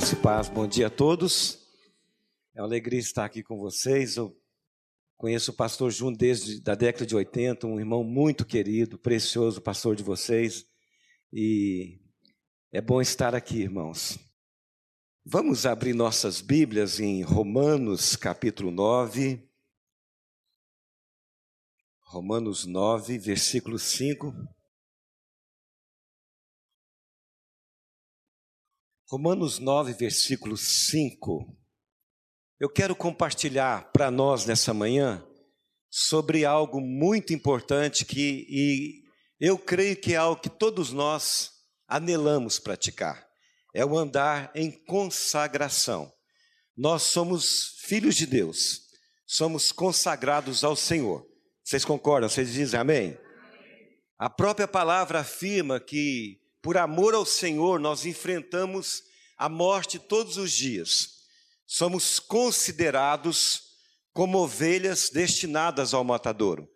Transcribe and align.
Graça 0.00 0.14
e 0.14 0.18
paz, 0.18 0.48
bom 0.48 0.66
dia 0.66 0.86
a 0.86 0.90
todos. 0.90 1.58
É 2.54 2.60
uma 2.62 2.66
alegria 2.66 2.98
estar 2.98 3.26
aqui 3.26 3.42
com 3.42 3.58
vocês. 3.58 4.16
Eu 4.16 4.34
conheço 5.14 5.50
o 5.50 5.54
pastor 5.54 5.90
Jun 5.90 6.10
desde 6.10 6.58
a 6.70 6.74
década 6.74 7.04
de 7.04 7.14
80, 7.14 7.66
um 7.66 7.78
irmão 7.78 8.02
muito 8.02 8.46
querido, 8.46 8.98
precioso, 8.98 9.60
pastor 9.60 9.94
de 9.94 10.02
vocês. 10.02 10.64
E 11.30 12.00
é 12.72 12.80
bom 12.80 13.02
estar 13.02 13.34
aqui, 13.34 13.58
irmãos. 13.58 14.18
Vamos 15.22 15.66
abrir 15.66 15.92
nossas 15.92 16.40
Bíblias 16.40 16.98
em 16.98 17.20
Romanos 17.20 18.16
capítulo 18.16 18.70
9. 18.70 19.46
Romanos 22.00 22.64
9, 22.64 23.18
versículo 23.18 23.78
5. 23.78 24.32
Romanos 29.10 29.58
9, 29.58 29.92
versículo 29.94 30.56
5. 30.56 31.44
Eu 32.60 32.70
quero 32.70 32.94
compartilhar 32.94 33.90
para 33.90 34.08
nós 34.08 34.46
nessa 34.46 34.72
manhã 34.72 35.26
sobre 35.90 36.44
algo 36.44 36.80
muito 36.80 37.32
importante 37.32 38.04
que 38.04 38.46
e 38.48 39.02
eu 39.40 39.58
creio 39.58 39.96
que 39.96 40.14
é 40.14 40.16
algo 40.16 40.40
que 40.40 40.48
todos 40.48 40.92
nós 40.92 41.50
anelamos 41.88 42.60
praticar. 42.60 43.26
É 43.74 43.84
o 43.84 43.98
andar 43.98 44.52
em 44.54 44.70
consagração. 44.70 46.12
Nós 46.76 47.02
somos 47.02 47.80
filhos 47.80 48.14
de 48.14 48.26
Deus, 48.26 48.82
somos 49.26 49.72
consagrados 49.72 50.62
ao 50.62 50.76
Senhor. 50.76 51.26
Vocês 51.64 51.84
concordam? 51.84 52.28
Vocês 52.28 52.52
dizem 52.52 52.78
amém? 52.78 53.18
A 54.16 54.30
própria 54.30 54.68
palavra 54.68 55.18
afirma 55.18 55.80
que 55.80 56.40
por 56.62 56.76
amor 56.76 57.14
ao 57.14 57.24
Senhor, 57.24 57.80
nós 57.80 58.04
enfrentamos 58.04 59.02
a 59.40 59.48
morte 59.48 59.98
todos 59.98 60.36
os 60.36 60.52
dias. 60.52 61.22
Somos 61.66 62.20
considerados 62.20 63.62
como 64.12 64.36
ovelhas 64.36 65.08
destinadas 65.08 65.94
ao 65.94 66.04
matadouro. 66.04 66.68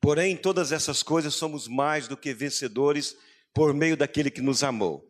Porém, 0.00 0.36
todas 0.36 0.70
essas 0.70 1.02
coisas 1.02 1.34
somos 1.34 1.66
mais 1.66 2.06
do 2.06 2.16
que 2.16 2.32
vencedores 2.32 3.16
por 3.52 3.74
meio 3.74 3.96
daquele 3.96 4.30
que 4.30 4.40
nos 4.40 4.62
amou. 4.62 5.04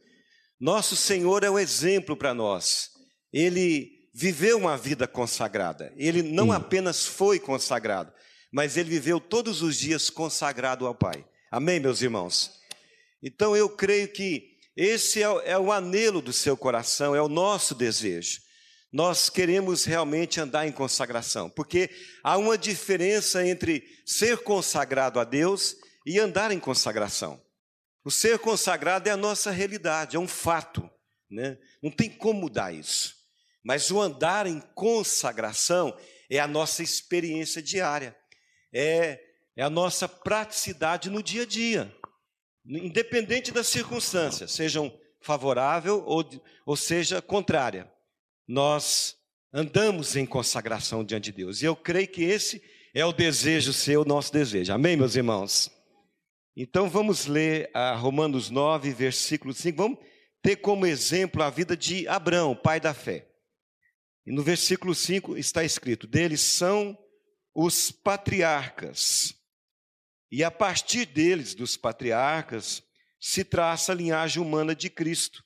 Nosso 0.58 0.96
Senhor 0.96 1.44
é 1.44 1.50
o 1.50 1.58
exemplo 1.58 2.16
para 2.16 2.32
nós. 2.32 2.92
Ele 3.30 4.08
viveu 4.14 4.56
uma 4.56 4.78
vida 4.78 5.06
consagrada. 5.06 5.92
Ele 5.98 6.22
não 6.22 6.52
apenas 6.52 7.04
foi 7.04 7.38
consagrado, 7.38 8.14
mas 8.50 8.78
ele 8.78 8.88
viveu 8.88 9.20
todos 9.20 9.60
os 9.60 9.76
dias 9.76 10.08
consagrado 10.08 10.86
ao 10.86 10.94
Pai. 10.94 11.22
Amém, 11.50 11.78
meus 11.78 12.00
irmãos? 12.00 12.52
Então 13.22 13.54
eu 13.54 13.68
creio 13.68 14.08
que 14.08 14.53
esse 14.76 15.22
é, 15.22 15.26
é 15.44 15.58
o 15.58 15.70
anelo 15.70 16.20
do 16.20 16.32
seu 16.32 16.56
coração, 16.56 17.14
é 17.14 17.22
o 17.22 17.28
nosso 17.28 17.74
desejo. 17.74 18.40
Nós 18.92 19.28
queremos 19.28 19.84
realmente 19.84 20.40
andar 20.40 20.66
em 20.66 20.72
consagração, 20.72 21.50
porque 21.50 21.90
há 22.22 22.36
uma 22.36 22.56
diferença 22.56 23.46
entre 23.46 23.84
ser 24.06 24.38
consagrado 24.38 25.18
a 25.18 25.24
Deus 25.24 25.76
e 26.06 26.18
andar 26.18 26.50
em 26.52 26.60
consagração. 26.60 27.42
O 28.04 28.10
ser 28.10 28.38
consagrado 28.38 29.08
é 29.08 29.12
a 29.12 29.16
nossa 29.16 29.50
realidade, 29.50 30.16
é 30.16 30.20
um 30.20 30.28
fato, 30.28 30.88
né? 31.30 31.58
não 31.82 31.90
tem 31.90 32.10
como 32.10 32.42
mudar 32.42 32.72
isso. 32.72 33.14
Mas 33.64 33.90
o 33.90 34.00
andar 34.00 34.46
em 34.46 34.60
consagração 34.74 35.96
é 36.30 36.38
a 36.38 36.46
nossa 36.46 36.82
experiência 36.82 37.62
diária, 37.62 38.14
é, 38.72 39.20
é 39.56 39.62
a 39.62 39.70
nossa 39.70 40.08
praticidade 40.08 41.08
no 41.08 41.22
dia 41.22 41.42
a 41.42 41.46
dia 41.46 41.94
independente 42.66 43.52
das 43.52 43.66
circunstâncias, 43.66 44.52
sejam 44.52 44.92
favorável 45.20 46.02
ou, 46.06 46.24
ou 46.64 46.76
seja 46.76 47.20
contrária, 47.20 47.90
nós 48.46 49.16
andamos 49.52 50.16
em 50.16 50.26
consagração 50.26 51.04
diante 51.04 51.24
de 51.24 51.32
Deus. 51.32 51.62
E 51.62 51.64
eu 51.64 51.76
creio 51.76 52.08
que 52.08 52.22
esse 52.22 52.62
é 52.94 53.04
o 53.04 53.12
desejo 53.12 53.72
seu, 53.72 54.02
o 54.02 54.04
nosso 54.04 54.32
desejo. 54.32 54.72
Amém, 54.72 54.96
meus 54.96 55.16
irmãos? 55.16 55.70
Então 56.56 56.88
vamos 56.88 57.26
ler 57.26 57.70
a 57.74 57.94
Romanos 57.94 58.50
9, 58.50 58.92
versículo 58.92 59.52
5. 59.52 59.76
Vamos 59.76 59.98
ter 60.42 60.56
como 60.56 60.86
exemplo 60.86 61.42
a 61.42 61.50
vida 61.50 61.76
de 61.76 62.06
Abraão, 62.06 62.54
pai 62.54 62.78
da 62.78 62.94
fé. 62.94 63.28
E 64.26 64.32
no 64.32 64.42
versículo 64.42 64.94
5 64.94 65.36
está 65.36 65.64
escrito: 65.64 66.06
Deles 66.06 66.40
são 66.40 66.96
os 67.54 67.90
patriarcas. 67.90 69.34
E 70.34 70.42
a 70.42 70.50
partir 70.50 71.06
deles, 71.06 71.54
dos 71.54 71.76
patriarcas, 71.76 72.82
se 73.20 73.44
traça 73.44 73.92
a 73.92 73.94
linhagem 73.94 74.42
humana 74.42 74.74
de 74.74 74.90
Cristo, 74.90 75.44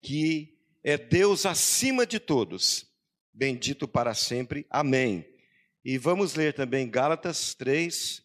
que 0.00 0.58
é 0.82 0.96
Deus 0.96 1.44
acima 1.44 2.06
de 2.06 2.18
todos. 2.18 2.90
Bendito 3.30 3.86
para 3.86 4.14
sempre. 4.14 4.66
Amém. 4.70 5.30
E 5.84 5.98
vamos 5.98 6.34
ler 6.34 6.54
também 6.54 6.88
Gálatas 6.88 7.54
3, 7.54 8.24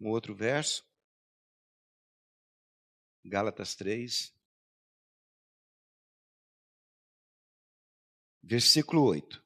um 0.00 0.08
outro 0.08 0.34
verso. 0.34 0.84
Gálatas 3.24 3.76
3, 3.76 4.34
versículo 8.42 9.04
8. 9.04 9.40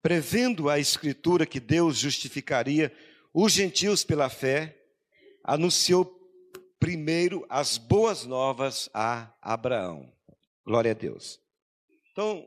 Prevendo 0.00 0.70
a 0.70 0.78
Escritura 0.78 1.44
que 1.44 1.58
Deus 1.58 1.98
justificaria 1.98 2.96
os 3.34 3.52
gentios 3.52 4.04
pela 4.04 4.30
fé, 4.30 4.79
anunciou 5.44 6.18
primeiro 6.78 7.46
as 7.48 7.76
boas 7.76 8.24
novas 8.24 8.88
a 8.94 9.32
Abraão. 9.40 10.12
Glória 10.64 10.92
a 10.92 10.94
Deus. 10.94 11.40
Então, 12.12 12.46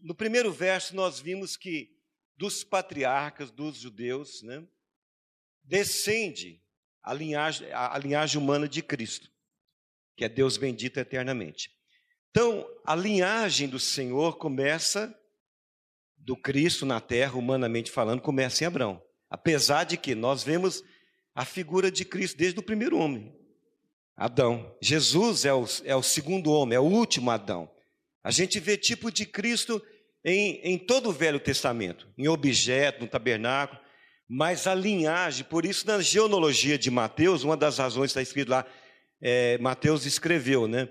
no 0.00 0.14
primeiro 0.14 0.52
verso, 0.52 0.94
nós 0.94 1.20
vimos 1.20 1.56
que 1.56 1.94
dos 2.36 2.62
patriarcas, 2.64 3.50
dos 3.50 3.76
judeus, 3.76 4.42
né, 4.42 4.66
descende 5.64 6.62
a 7.02 7.12
linhagem, 7.12 7.68
a 7.72 7.96
linhagem 7.98 8.40
humana 8.40 8.68
de 8.68 8.82
Cristo, 8.82 9.30
que 10.16 10.24
é 10.24 10.28
Deus 10.28 10.56
bendito 10.56 10.98
eternamente. 10.98 11.70
Então, 12.30 12.68
a 12.84 12.94
linhagem 12.94 13.68
do 13.68 13.78
Senhor 13.78 14.36
começa 14.36 15.14
do 16.16 16.36
Cristo 16.36 16.84
na 16.84 17.00
terra, 17.00 17.36
humanamente 17.36 17.90
falando, 17.90 18.20
começa 18.20 18.64
em 18.64 18.66
Abraão. 18.66 19.02
Apesar 19.30 19.84
de 19.84 19.96
que 19.96 20.14
nós 20.14 20.42
vemos 20.42 20.82
a 21.36 21.44
figura 21.44 21.90
de 21.90 22.02
Cristo 22.02 22.38
desde 22.38 22.58
o 22.58 22.62
primeiro 22.62 22.96
homem, 22.96 23.30
Adão. 24.16 24.74
Jesus 24.80 25.44
é 25.44 25.52
o, 25.52 25.66
é 25.84 25.94
o 25.94 26.02
segundo 26.02 26.50
homem, 26.50 26.74
é 26.74 26.80
o 26.80 26.84
último 26.84 27.30
Adão. 27.30 27.70
A 28.24 28.30
gente 28.30 28.58
vê 28.58 28.78
tipo 28.78 29.12
de 29.12 29.26
Cristo 29.26 29.80
em, 30.24 30.58
em 30.64 30.78
todo 30.78 31.10
o 31.10 31.12
Velho 31.12 31.38
Testamento, 31.38 32.08
em 32.16 32.26
objeto, 32.26 33.02
no 33.02 33.06
tabernáculo, 33.06 33.78
mas 34.26 34.66
a 34.66 34.74
linhagem, 34.74 35.44
por 35.44 35.66
isso 35.66 35.86
na 35.86 36.00
genealogia 36.00 36.78
de 36.78 36.90
Mateus, 36.90 37.44
uma 37.44 37.56
das 37.56 37.76
razões 37.76 38.10
está 38.10 38.22
escrito 38.22 38.48
lá, 38.48 38.64
é, 39.20 39.58
Mateus 39.58 40.06
escreveu, 40.06 40.66
né? 40.66 40.88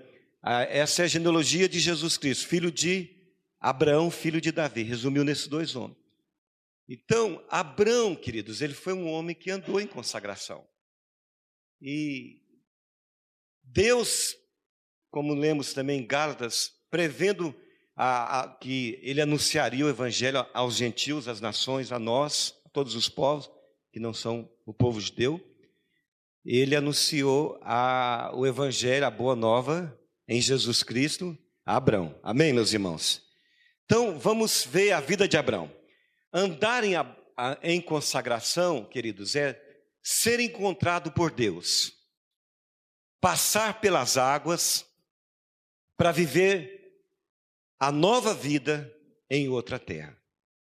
Essa 0.70 1.02
é 1.02 1.04
a 1.06 1.08
genealogia 1.08 1.68
de 1.68 1.80
Jesus 1.80 2.16
Cristo, 2.16 2.46
filho 2.46 2.70
de 2.70 3.10
Abraão, 3.60 4.12
filho 4.12 4.40
de 4.40 4.52
Davi, 4.52 4.84
resumiu 4.84 5.24
nesses 5.24 5.48
dois 5.48 5.74
homens. 5.74 6.05
Então, 6.88 7.44
Abraão, 7.48 8.14
queridos, 8.14 8.60
ele 8.62 8.74
foi 8.74 8.92
um 8.92 9.10
homem 9.10 9.34
que 9.34 9.50
andou 9.50 9.80
em 9.80 9.86
consagração. 9.86 10.66
E 11.80 12.40
Deus, 13.62 14.36
como 15.10 15.34
lemos 15.34 15.72
também 15.72 16.00
em 16.00 16.06
Gálatas, 16.06 16.72
prevendo 16.90 17.54
a, 17.94 18.40
a, 18.40 18.48
que 18.56 18.98
ele 19.02 19.20
anunciaria 19.20 19.84
o 19.84 19.88
evangelho 19.88 20.46
aos 20.54 20.76
gentios, 20.76 21.26
às 21.28 21.40
nações, 21.40 21.90
a 21.90 21.98
nós, 21.98 22.54
a 22.64 22.68
todos 22.68 22.94
os 22.94 23.08
povos 23.08 23.50
que 23.92 23.98
não 23.98 24.14
são 24.14 24.48
o 24.64 24.72
povo 24.72 25.00
judeu, 25.00 25.40
ele 26.44 26.76
anunciou 26.76 27.58
a, 27.62 28.30
o 28.34 28.46
evangelho, 28.46 29.06
a 29.06 29.10
boa 29.10 29.34
nova 29.34 29.98
em 30.28 30.40
Jesus 30.40 30.82
Cristo 30.82 31.36
a 31.66 31.76
Abraão. 31.76 32.14
Amém, 32.22 32.52
meus 32.52 32.72
irmãos? 32.72 33.22
Então, 33.84 34.18
vamos 34.18 34.64
ver 34.64 34.92
a 34.92 35.00
vida 35.00 35.26
de 35.26 35.36
Abraão. 35.36 35.68
Andar 36.38 36.84
em, 36.84 36.92
em 37.62 37.80
consagração, 37.80 38.84
queridos, 38.84 39.34
é 39.34 39.58
ser 40.02 40.38
encontrado 40.38 41.10
por 41.10 41.30
Deus, 41.30 41.94
passar 43.18 43.80
pelas 43.80 44.18
águas 44.18 44.84
para 45.96 46.12
viver 46.12 46.92
a 47.80 47.90
nova 47.90 48.34
vida 48.34 48.94
em 49.30 49.48
outra 49.48 49.78
terra. 49.78 50.14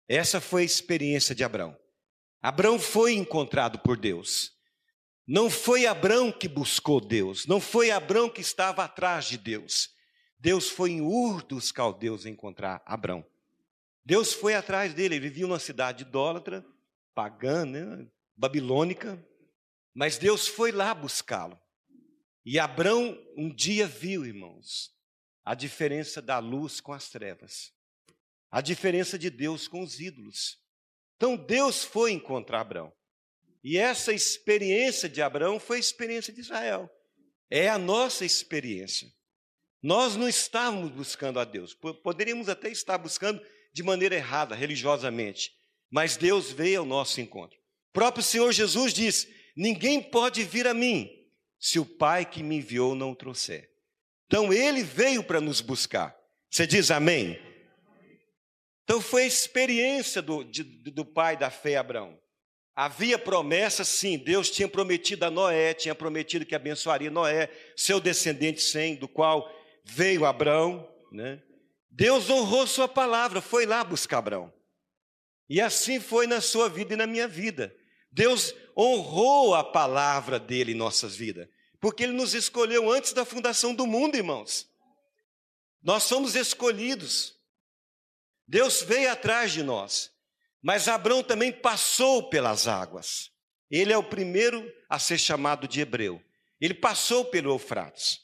Essa 0.09 0.41
foi 0.41 0.63
a 0.63 0.65
experiência 0.65 1.35
de 1.35 1.45
Abraão. 1.45 1.79
Abraão 2.41 2.79
foi 2.79 3.13
encontrado 3.13 3.79
por 3.81 3.99
Deus. 3.99 4.53
Não 5.27 5.51
foi 5.51 5.85
Abraão 5.85 6.33
que 6.33 6.49
buscou 6.49 6.99
Deus, 6.99 7.45
não 7.45 7.61
foi 7.61 7.91
Abraão 7.91 8.31
que 8.31 8.41
estava 8.41 8.85
atrás 8.85 9.27
de 9.27 9.37
Deus. 9.37 9.91
Deus 10.39 10.71
foi 10.71 10.93
em 10.93 11.03
Ur 11.03 11.43
dos 11.43 11.71
caldeus 11.71 12.25
encontrar 12.25 12.83
Abraão. 12.87 13.23
Deus 14.05 14.33
foi 14.33 14.55
atrás 14.55 14.95
dele, 14.95 15.17
ele 15.17 15.29
vivia 15.29 15.47
numa 15.47 15.59
cidade 15.59 16.03
idólatra, 16.03 16.65
pagã, 17.15 17.65
né? 17.65 18.09
babilônica, 18.37 19.23
mas 19.95 20.17
Deus 20.17 20.47
foi 20.47 20.71
lá 20.71 20.95
buscá-lo. 20.95 21.61
E 22.45 22.59
Abraão 22.59 23.19
um 23.37 23.53
dia 23.53 23.87
viu, 23.87 24.25
irmãos, 24.25 24.95
a 25.45 25.55
diferença 25.55 26.23
da 26.23 26.39
luz 26.39 26.81
com 26.81 26.93
as 26.93 27.11
trevas, 27.11 27.73
a 28.51 28.61
diferença 28.61 29.19
de 29.19 29.29
Deus 29.29 29.67
com 29.67 29.83
os 29.83 30.01
ídolos. 30.01 30.59
Então 31.17 31.37
Deus 31.37 31.85
foi 31.85 32.13
encontrar 32.13 32.61
Abraão. 32.61 32.93
E 33.63 33.77
essa 33.77 34.13
experiência 34.13 35.09
de 35.09 35.21
Abraão 35.21 35.59
foi 35.59 35.79
a 35.79 35.81
experiência 35.81 36.33
de 36.33 36.41
Israel. 36.41 36.89
É 37.51 37.69
a 37.69 37.77
nossa 37.77 38.25
experiência. 38.25 39.13
Nós 39.83 40.17
não 40.17 40.29
estávamos 40.29 40.91
buscando 40.91 41.41
a 41.41 41.45
Deus. 41.45 41.75
Poderíamos 41.75 42.49
até 42.49 42.71
estar 42.71 42.97
buscando 42.99 43.45
de 43.73 43.83
maneira 43.83 44.15
errada, 44.15 44.55
religiosamente. 44.55 45.53
Mas 45.91 46.17
Deus 46.17 46.51
veio 46.51 46.81
ao 46.81 46.87
nosso 46.87 47.21
encontro. 47.21 47.57
O 47.91 47.93
próprio 47.93 48.23
Senhor 48.23 48.53
Jesus 48.53 48.93
diz: 48.93 49.29
Ninguém 49.57 50.03
pode 50.03 50.45
vir 50.45 50.67
a 50.67 50.75
mim 50.75 51.11
se 51.59 51.79
o 51.79 51.85
Pai 51.85 52.25
que 52.25 52.43
me 52.43 52.57
enviou 52.57 52.95
não 52.95 53.15
trouxer. 53.15 53.69
Então 54.27 54.53
ele 54.53 54.83
veio 54.83 55.25
para 55.25 55.41
nos 55.41 55.61
buscar. 55.61 56.15
Você 56.51 56.67
diz 56.67 56.91
amém? 56.91 57.39
Então 58.85 59.01
foi 59.01 59.25
a 59.25 59.27
experiência 59.27 60.23
do, 60.23 60.43
de, 60.43 60.63
do 60.63 61.05
pai 61.05 61.37
da 61.37 61.51
fé, 61.51 61.77
Abraão. 61.77 62.19
Havia 62.75 63.19
promessa, 63.19 63.85
sim, 63.85 64.17
Deus 64.17 64.51
tinha 64.51 64.69
prometido 64.69 65.25
a 65.25 65.31
Noé, 65.31 65.75
tinha 65.75 65.95
prometido 65.95 66.47
que 66.47 66.55
abençoaria 66.55 67.11
Noé, 67.11 67.51
seu 67.77 68.01
descendente 68.01 68.63
Sem, 68.63 68.95
do 68.97 69.09
qual 69.09 69.51
veio 69.85 70.25
Abraão. 70.25 70.89
Né? 71.13 71.43
Deus 71.91 72.29
honrou 72.31 72.67
sua 72.67 72.87
palavra, 72.87 73.41
foi 73.41 73.67
lá 73.67 73.83
buscar 73.83 74.19
Abraão. 74.19 74.53
E 75.49 75.61
assim 75.61 75.99
foi 75.99 76.27
na 76.27 76.41
sua 76.41 76.69
vida 76.69 76.95
e 76.95 76.97
na 76.97 77.07
minha 77.07 77.27
vida. 77.27 77.75
Deus 78.11 78.55
honrou 78.77 79.55
a 79.55 79.65
palavra 79.65 80.39
dele 80.39 80.73
em 80.73 80.77
nossas 80.77 81.17
vidas, 81.17 81.49
porque 81.81 82.05
ele 82.05 82.13
nos 82.13 82.35
escolheu 82.35 82.91
antes 82.91 83.13
da 83.13 83.25
fundação 83.25 83.75
do 83.75 83.87
mundo, 83.87 84.17
irmãos. 84.17 84.69
Nós 85.83 86.03
somos 86.03 86.35
escolhidos. 86.35 87.37
Deus 88.47 88.83
veio 88.83 89.11
atrás 89.11 89.53
de 89.53 89.63
nós. 89.63 90.11
Mas 90.63 90.89
Abraão 90.89 91.23
também 91.23 91.53
passou 91.53 92.29
pelas 92.29 92.67
águas. 92.67 93.31
Ele 93.71 93.93
é 93.93 93.97
o 93.97 94.03
primeiro 94.03 94.71
a 94.89 94.99
ser 94.99 95.19
chamado 95.19 95.69
de 95.69 95.81
hebreu. 95.81 96.23
Ele 96.61 96.75
passou 96.75 97.25
pelo 97.25 97.53
Eufrates. 97.53 98.21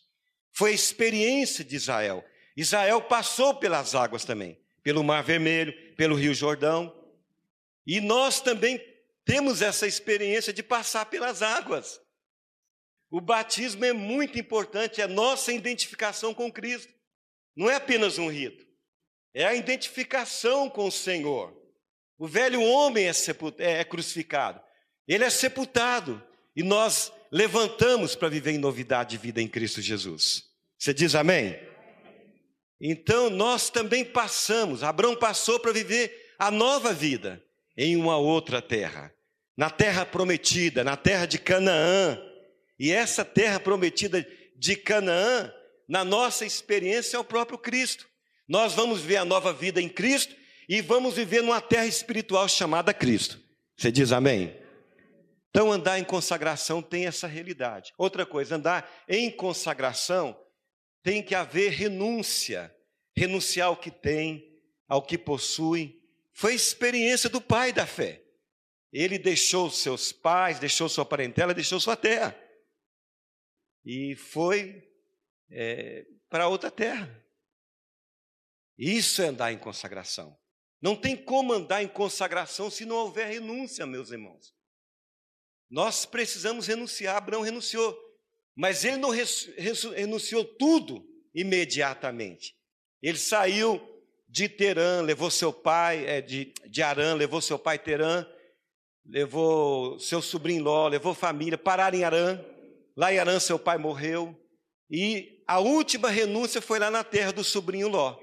Foi 0.53 0.71
a 0.71 0.75
experiência 0.75 1.65
de 1.65 1.77
Israel. 1.77 2.25
Israel 2.57 3.03
passou 3.03 3.55
pelas 3.55 3.95
águas 3.95 4.25
também, 4.25 4.59
pelo 4.83 5.03
Mar 5.03 5.23
Vermelho, 5.23 5.73
pelo 5.97 6.15
Rio 6.15 6.35
Jordão. 6.35 6.95
E 7.87 8.01
nós 8.01 8.41
também 8.41 8.81
temos 9.25 9.63
essa 9.63 9.87
experiência 9.87 10.53
de 10.53 10.63
passar 10.63 11.07
pelas 11.07 11.43
águas. 11.43 12.01
O 13.11 13.21
batismo 13.21 13.85
é 13.85 13.93
muito 13.93 14.39
importante, 14.39 15.01
é 15.01 15.07
nossa 15.07 15.53
identificação 15.53 16.35
com 16.35 16.51
Cristo. 16.51 16.93
Não 17.57 17.71
é 17.71 17.77
apenas 17.77 18.19
um 18.19 18.29
rito, 18.29 18.67
é 19.33 19.45
a 19.45 19.55
identificação 19.55 20.69
com 20.69 20.89
o 20.89 20.93
Senhor. 20.93 21.55
O 22.19 22.27
velho 22.27 22.61
homem 22.63 23.07
é, 23.07 23.13
é, 23.59 23.81
é 23.81 23.85
crucificado, 23.85 24.61
ele 25.07 25.25
é 25.25 25.31
sepultado 25.31 26.23
e 26.57 26.63
nós 26.63 27.13
levantamos 27.31 28.15
para 28.15 28.29
viver 28.29 28.53
em 28.53 28.59
novidade 28.59 29.11
de 29.11 29.19
vida 29.19 29.41
em 29.41 29.49
Cristo 29.49 29.81
Jesus. 29.81 30.45
Você 30.79 30.95
diz 30.95 31.15
amém? 31.15 31.59
Então 32.81 33.31
nós 33.31 33.71
também 33.71 34.05
passamos, 34.05 34.83
Abraão 34.83 35.17
passou 35.17 35.59
para 35.61 35.73
viver 35.73 36.35
a 36.39 36.51
nova 36.51 36.93
vida 36.93 37.43
em 37.77 37.97
uma 37.97 38.17
outra 38.17 38.61
terra, 38.61 39.13
na 39.57 39.71
terra 39.71 40.05
prometida, 40.05 40.85
na 40.85 40.97
terra 40.97 41.27
de 41.27 41.39
Canaã. 41.39 42.21
E 42.79 42.91
essa 42.91 43.25
terra 43.25 43.61
prometida 43.61 44.27
de 44.57 44.77
Canaã, 44.77 45.53
na 45.89 46.05
nossa 46.05 46.45
experiência, 46.45 47.17
é 47.17 47.21
o 47.21 47.25
próprio 47.25 47.59
Cristo. 47.59 48.07
Nós 48.49 48.75
vamos 48.75 49.01
ver 49.01 49.17
a 49.17 49.25
nova 49.25 49.53
vida 49.53 49.81
em 49.81 49.89
Cristo 49.89 50.35
e 50.69 50.81
vamos 50.81 51.15
viver 51.15 51.43
numa 51.43 51.61
terra 51.61 51.87
espiritual 51.87 52.49
chamada 52.49 52.93
Cristo. 52.93 53.39
Você 53.77 53.91
diz 53.91 54.13
amém? 54.13 54.55
Então, 55.51 55.71
andar 55.71 55.99
em 55.99 56.05
consagração 56.05 56.83
tem 56.83 57.07
essa 57.07 57.29
realidade. 57.29 57.93
Outra 57.97 58.27
coisa, 58.27 58.57
andar 58.57 58.91
em 59.09 59.31
consagração 59.31 60.37
tem 61.05 61.23
que 61.23 61.35
haver 61.35 61.71
renúncia, 61.71 62.75
renunciar 63.15 63.69
ao 63.69 63.77
que 63.77 63.91
tem, 63.91 64.59
ao 64.89 65.03
que 65.03 65.19
possui. 65.19 66.03
Foi 66.33 66.55
experiência 66.55 67.29
do 67.29 67.43
pai 67.43 67.75
da 67.75 67.87
fé. 67.87 68.25
Ele 68.91 69.19
deixou 69.19 69.71
seus 69.71 70.11
pais, 70.11 70.59
deixou 70.59 70.89
sua 70.89 71.05
parentela, 71.05 71.53
deixou 71.53 71.79
sua 71.79 71.95
terra. 71.95 72.35
E 73.85 74.17
foi 74.17 74.91
é, 75.51 76.07
para 76.31 76.49
outra 76.49 76.71
terra. 76.71 77.23
Isso 78.79 79.21
é 79.21 79.27
andar 79.27 79.53
em 79.53 79.59
consagração. 79.59 80.37
Não 80.81 80.97
tem 80.97 81.15
como 81.15 81.53
andar 81.53 81.83
em 81.83 81.89
consagração 81.89 82.71
se 82.71 82.87
não 82.87 82.97
houver 82.97 83.29
renúncia, 83.29 83.85
meus 83.85 84.11
irmãos. 84.11 84.55
Nós 85.69 86.07
precisamos 86.07 86.67
renunciar. 86.67 87.17
Abraão 87.17 87.43
renunciou, 87.43 87.95
mas 88.57 88.85
ele 88.85 88.99
não 88.99 89.11
renunciou 89.11 90.45
tudo 90.45 91.05
imediatamente. 91.35 92.55
Ele 93.03 93.19
saiu 93.19 93.81
de 94.29 94.49
Terã, 94.49 95.01
levou 95.01 95.31
seu 95.31 95.53
pai, 95.53 96.07
é, 96.07 96.21
de, 96.21 96.53
de 96.67 96.83
Arã, 96.83 97.15
levou 97.15 97.41
seu 97.41 97.59
pai 97.59 97.79
Terã, 97.79 98.27
levou 99.05 99.99
seu 99.99 100.23
sobrinho 100.23 100.63
Ló, 100.63 100.89
levou 100.89 101.15
família, 101.15 101.59
pararam 101.59 101.99
em 101.99 102.05
Arã. 102.05 102.45
Lá 102.97 103.13
em 103.13 103.19
Arã 103.19 103.39
seu 103.39 103.59
pai 103.59 103.77
morreu. 103.77 104.35
E 104.91 105.43
a 105.47 105.59
última 105.59 106.09
renúncia 106.09 106.63
foi 106.63 106.79
lá 106.79 106.91
na 106.91 107.05
terra 107.05 107.33
do 107.33 107.45
sobrinho 107.45 107.89
Ló. 107.89 108.19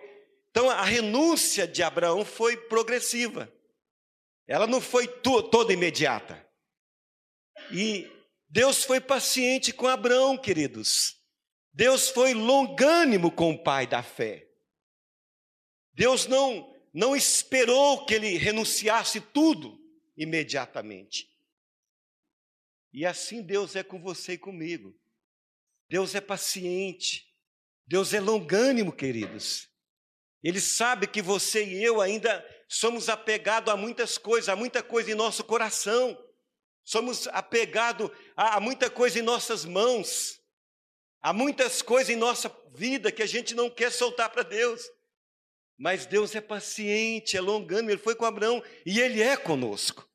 Então 0.50 0.70
a 0.70 0.84
renúncia 0.84 1.68
de 1.68 1.84
Abraão 1.84 2.26
foi 2.26 2.58
progressiva. 2.58 3.52
Ela 4.48 4.68
não 4.68 4.82
foi 4.82 5.08
toda 5.08 5.74
imediata. 5.74 6.46
E 7.72 8.10
Deus 8.52 8.84
foi 8.84 9.00
paciente 9.00 9.72
com 9.72 9.88
Abraão, 9.88 10.38
queridos. 10.38 11.18
Deus 11.74 12.10
foi 12.10 12.34
longânimo 12.34 13.32
com 13.32 13.52
o 13.52 13.64
pai 13.64 13.88
da 13.88 14.04
fé. 14.04 14.46
Deus 15.94 16.28
não 16.28 16.70
não 16.94 17.16
esperou 17.16 18.06
que 18.06 18.14
ele 18.14 18.38
renunciasse 18.38 19.22
tudo 19.22 19.80
imediatamente. 20.18 21.32
E 22.92 23.06
assim 23.06 23.42
Deus 23.42 23.78
é 23.78 23.84
com 23.84 24.02
você 24.02 24.34
e 24.34 24.38
comigo. 24.38 24.94
Deus 25.88 26.14
é 26.14 26.20
paciente. 26.20 27.34
Deus 27.88 28.14
é 28.14 28.20
longânimo, 28.20 28.92
queridos. 28.92 29.70
Ele 30.44 30.60
sabe 30.60 31.08
que 31.08 31.22
você 31.22 31.64
e 31.64 31.82
eu 31.82 32.02
ainda 32.02 32.46
somos 32.68 33.08
apegados 33.08 33.74
a 33.74 33.78
muitas 33.78 34.18
coisas, 34.18 34.50
a 34.50 34.58
muita 34.58 34.84
coisa 34.84 35.10
em 35.10 35.16
nosso 35.16 35.46
coração. 35.46 36.22
Somos 36.84 37.28
apegados 37.28 38.10
a, 38.36 38.58
a 38.58 38.60
muita 38.60 38.90
coisa 38.90 39.20
em 39.20 39.22
nossas 39.22 39.66
mãos. 39.66 40.42
Há 41.22 41.32
muitas 41.34 41.82
coisas 41.82 42.10
em 42.10 42.16
nossa 42.16 42.50
vida 42.74 43.12
que 43.12 43.22
a 43.22 43.28
gente 43.28 43.54
não 43.54 43.70
quer 43.70 43.92
soltar 43.92 44.30
para 44.30 44.44
Deus. 44.44 44.82
Mas 45.78 46.06
Deus 46.06 46.36
é 46.36 46.42
paciente, 46.42 47.38
é 47.38 47.42
longânimo, 47.42 47.92
Ele 47.92 47.98
foi 47.98 48.16
com 48.16 48.26
Abraão 48.26 48.64
e 48.86 49.00
Ele 49.00 49.22
é 49.22 49.36
conosco. 49.36 50.08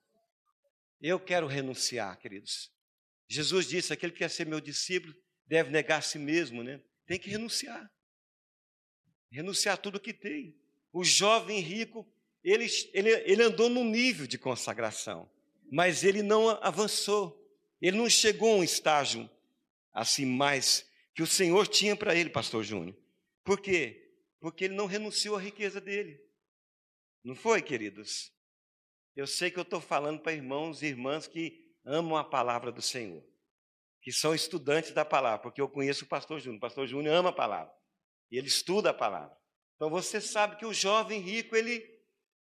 Eu 1.00 1.18
quero 1.20 1.46
renunciar, 1.46 2.18
queridos. 2.18 2.70
Jesus 3.28 3.66
disse: 3.66 3.92
aquele 3.92 4.12
que 4.12 4.18
quer 4.18 4.30
ser 4.30 4.46
meu 4.46 4.60
discípulo 4.60 5.14
deve 5.46 5.70
negar 5.70 5.98
a 5.98 6.02
si 6.02 6.18
mesmo, 6.18 6.62
né? 6.62 6.80
Tem 7.06 7.18
que 7.18 7.30
renunciar 7.30 7.90
renunciar 9.30 9.78
tudo 9.78 10.00
que 10.00 10.12
tem. 10.12 10.56
O 10.92 11.04
jovem 11.04 11.60
rico, 11.60 12.10
ele, 12.42 12.66
ele, 12.92 13.10
ele 13.10 13.42
andou 13.42 13.68
num 13.68 13.84
nível 13.84 14.26
de 14.26 14.38
consagração, 14.38 15.30
mas 15.70 16.04
ele 16.04 16.22
não 16.22 16.48
avançou, 16.62 17.44
ele 17.80 17.96
não 17.96 18.08
chegou 18.08 18.54
a 18.54 18.56
um 18.56 18.64
estágio 18.64 19.28
assim 19.92 20.26
mais 20.26 20.86
que 21.14 21.22
o 21.22 21.26
Senhor 21.26 21.66
tinha 21.66 21.96
para 21.96 22.14
ele, 22.14 22.28
pastor 22.28 22.62
Júnior. 22.62 22.96
Por 23.42 23.60
quê? 23.60 24.12
Porque 24.40 24.64
ele 24.64 24.74
não 24.74 24.86
renunciou 24.86 25.36
à 25.36 25.40
riqueza 25.40 25.80
dele. 25.80 26.20
Não 27.24 27.34
foi, 27.34 27.62
queridos? 27.62 28.32
Eu 29.16 29.26
sei 29.26 29.50
que 29.50 29.58
eu 29.58 29.62
estou 29.62 29.80
falando 29.80 30.20
para 30.20 30.32
irmãos 30.32 30.82
e 30.82 30.86
irmãs 30.86 31.26
que 31.26 31.74
amam 31.84 32.16
a 32.16 32.24
palavra 32.24 32.70
do 32.70 32.82
Senhor, 32.82 33.24
que 34.02 34.12
são 34.12 34.34
estudantes 34.34 34.92
da 34.92 35.04
palavra, 35.04 35.38
porque 35.38 35.60
eu 35.60 35.68
conheço 35.68 36.04
o 36.04 36.08
pastor 36.08 36.38
Júnior. 36.38 36.58
O 36.58 36.60
pastor 36.60 36.86
Júnior 36.86 37.14
ama 37.14 37.30
a 37.30 37.32
palavra. 37.32 37.72
Ele 38.30 38.46
estuda 38.46 38.90
a 38.90 38.94
palavra. 38.94 39.34
Então 39.76 39.88
você 39.88 40.20
sabe 40.20 40.56
que 40.56 40.66
o 40.66 40.74
jovem 40.74 41.20
rico, 41.20 41.56
ele, 41.56 41.80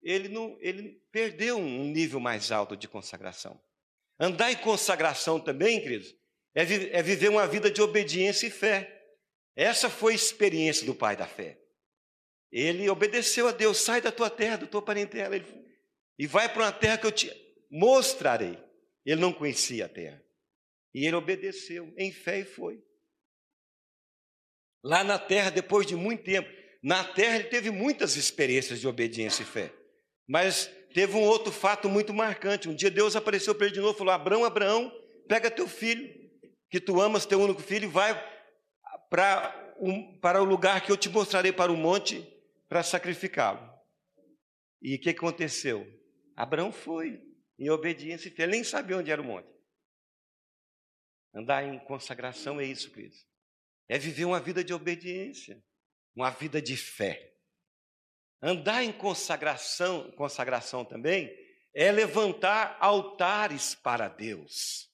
ele, 0.02 0.28
não, 0.28 0.56
ele 0.60 1.00
perdeu 1.10 1.58
um 1.58 1.84
nível 1.84 2.20
mais 2.20 2.50
alto 2.50 2.76
de 2.76 2.88
consagração. 2.88 3.60
Andar 4.18 4.52
em 4.52 4.56
consagração 4.56 5.40
também, 5.40 5.80
queridos, 5.80 6.14
é, 6.54 6.64
vi, 6.64 6.90
é 6.90 7.02
viver 7.02 7.28
uma 7.28 7.46
vida 7.46 7.70
de 7.70 7.80
obediência 7.80 8.46
e 8.46 8.50
fé. 8.50 8.94
Essa 9.54 9.88
foi 9.88 10.12
a 10.12 10.16
experiência 10.16 10.86
do 10.86 10.94
pai 10.94 11.16
da 11.16 11.26
fé. 11.26 11.60
Ele 12.50 12.88
obedeceu 12.88 13.46
a 13.48 13.52
Deus, 13.52 13.78
sai 13.78 14.00
da 14.00 14.10
tua 14.10 14.30
terra, 14.30 14.56
da 14.56 14.66
tua 14.66 14.82
parentela, 14.82 15.36
ele, 15.36 15.46
e 16.18 16.26
vai 16.26 16.52
para 16.52 16.64
uma 16.64 16.72
terra 16.72 16.98
que 16.98 17.06
eu 17.06 17.12
te 17.12 17.30
mostrarei. 17.70 18.58
Ele 19.04 19.20
não 19.20 19.32
conhecia 19.32 19.86
a 19.86 19.88
terra. 19.88 20.22
E 20.94 21.06
ele 21.06 21.16
obedeceu 21.16 21.92
em 21.96 22.10
fé 22.10 22.40
e 22.40 22.44
foi. 22.44 22.82
Lá 24.82 25.04
na 25.04 25.18
terra, 25.18 25.50
depois 25.50 25.86
de 25.86 25.94
muito 25.94 26.24
tempo, 26.24 26.48
na 26.82 27.04
terra 27.04 27.36
ele 27.36 27.48
teve 27.48 27.70
muitas 27.70 28.16
experiências 28.16 28.80
de 28.80 28.88
obediência 28.88 29.42
e 29.42 29.46
fé. 29.46 29.72
Mas 30.28 30.66
teve 30.92 31.16
um 31.16 31.22
outro 31.22 31.50
fato 31.50 31.88
muito 31.88 32.12
marcante. 32.12 32.68
Um 32.68 32.74
dia 32.74 32.90
Deus 32.90 33.16
apareceu 33.16 33.54
para 33.54 33.66
ele 33.66 33.74
de 33.74 33.80
novo 33.80 33.94
e 33.94 33.98
falou: 33.98 34.12
Abraão, 34.12 34.44
Abraão, 34.44 34.92
pega 35.26 35.50
teu 35.50 35.66
filho, 35.66 36.06
que 36.70 36.78
tu 36.78 37.00
amas, 37.00 37.24
teu 37.24 37.40
único 37.40 37.62
filho, 37.62 37.86
e 37.86 37.92
vai 37.92 38.14
para, 39.08 39.74
um, 39.80 40.18
para 40.20 40.42
o 40.42 40.44
lugar 40.44 40.82
que 40.82 40.92
eu 40.92 40.96
te 40.96 41.08
mostrarei 41.08 41.52
para 41.52 41.72
o 41.72 41.76
monte 41.76 42.26
para 42.68 42.82
sacrificá-lo. 42.82 43.66
E 44.82 44.94
o 44.94 45.00
que 45.00 45.10
aconteceu? 45.10 45.86
Abraão 46.36 46.70
foi 46.70 47.20
em 47.58 47.70
obediência 47.70 48.28
e. 48.28 48.42
Ele 48.42 48.52
nem 48.52 48.64
sabia 48.64 48.98
onde 48.98 49.10
era 49.10 49.20
o 49.20 49.24
monte. 49.24 49.48
Andar 51.34 51.64
em 51.64 51.78
consagração 51.80 52.60
é 52.60 52.64
isso, 52.64 52.90
queridos. 52.90 53.26
É 53.88 53.98
viver 53.98 54.26
uma 54.26 54.40
vida 54.40 54.62
de 54.62 54.74
obediência, 54.74 55.62
uma 56.14 56.30
vida 56.30 56.60
de 56.60 56.76
fé. 56.76 57.27
Andar 58.40 58.84
em 58.84 58.92
consagração, 58.92 60.10
consagração 60.12 60.84
também, 60.84 61.30
é 61.74 61.90
levantar 61.90 62.76
altares 62.80 63.74
para 63.74 64.08
Deus. 64.08 64.88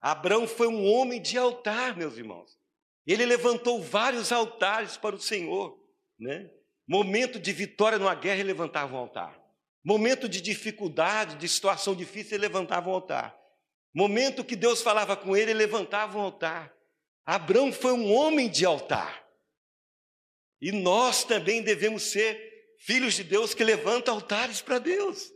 Abraão 0.00 0.48
foi 0.48 0.66
um 0.66 0.86
homem 0.90 1.20
de 1.20 1.36
altar, 1.36 1.96
meus 1.96 2.16
irmãos. 2.16 2.58
Ele 3.06 3.26
levantou 3.26 3.82
vários 3.82 4.32
altares 4.32 4.96
para 4.96 5.14
o 5.14 5.20
Senhor, 5.20 5.78
né? 6.18 6.50
Momento 6.86 7.38
de 7.38 7.52
vitória 7.52 7.98
numa 7.98 8.14
guerra, 8.14 8.40
ele 8.40 8.48
levantava 8.48 8.94
um 8.94 8.98
altar. 8.98 9.38
Momento 9.84 10.28
de 10.28 10.40
dificuldade, 10.40 11.36
de 11.36 11.48
situação 11.48 11.94
difícil, 11.94 12.34
ele 12.34 12.46
levantava 12.46 12.90
um 12.90 12.94
altar. 12.94 13.38
Momento 13.94 14.44
que 14.44 14.56
Deus 14.56 14.82
falava 14.82 15.16
com 15.16 15.36
ele, 15.36 15.52
ele 15.52 15.58
levantava 15.58 16.18
um 16.18 16.22
altar. 16.22 16.74
Abraão 17.24 17.72
foi 17.72 17.92
um 17.92 18.12
homem 18.12 18.48
de 18.48 18.64
altar. 18.64 19.24
E 20.60 20.72
nós 20.72 21.24
também 21.24 21.62
devemos 21.62 22.04
ser 22.04 22.49
filhos 22.80 23.14
de 23.14 23.22
Deus 23.22 23.54
que 23.54 23.62
levantam 23.62 24.14
altares 24.14 24.60
para 24.60 24.78
Deus. 24.78 25.30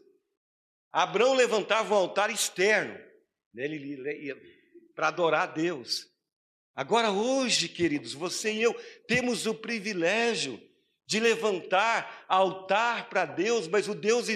Abraão 0.90 1.34
levantava 1.34 1.94
um 1.94 1.98
altar 1.98 2.30
externo, 2.30 2.98
né, 3.52 3.68
para 4.94 5.08
adorar 5.08 5.42
a 5.42 5.52
Deus. 5.52 6.08
Agora, 6.74 7.10
hoje, 7.10 7.68
queridos, 7.68 8.14
você 8.14 8.52
e 8.52 8.62
eu 8.62 8.74
temos 9.06 9.46
o 9.46 9.54
privilégio 9.54 10.60
de 11.06 11.20
levantar 11.20 12.24
altar 12.26 13.08
para 13.08 13.26
Deus, 13.26 13.68
mas 13.68 13.86
o 13.88 13.94
Deus, 13.94 14.26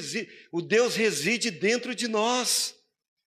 o 0.52 0.60
Deus 0.60 0.94
reside 0.94 1.50
dentro 1.50 1.94
de 1.94 2.06
nós. 2.06 2.76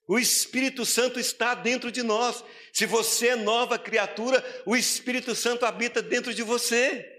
O 0.07 0.19
Espírito 0.19 0.85
Santo 0.85 1.19
está 1.19 1.55
dentro 1.55 1.91
de 1.91 2.03
nós. 2.03 2.43
Se 2.71 2.85
você 2.85 3.29
é 3.29 3.35
nova 3.35 3.79
criatura, 3.79 4.43
o 4.65 4.75
Espírito 4.75 5.33
Santo 5.33 5.65
habita 5.65 6.01
dentro 6.01 6.33
de 6.33 6.43
você. 6.43 7.10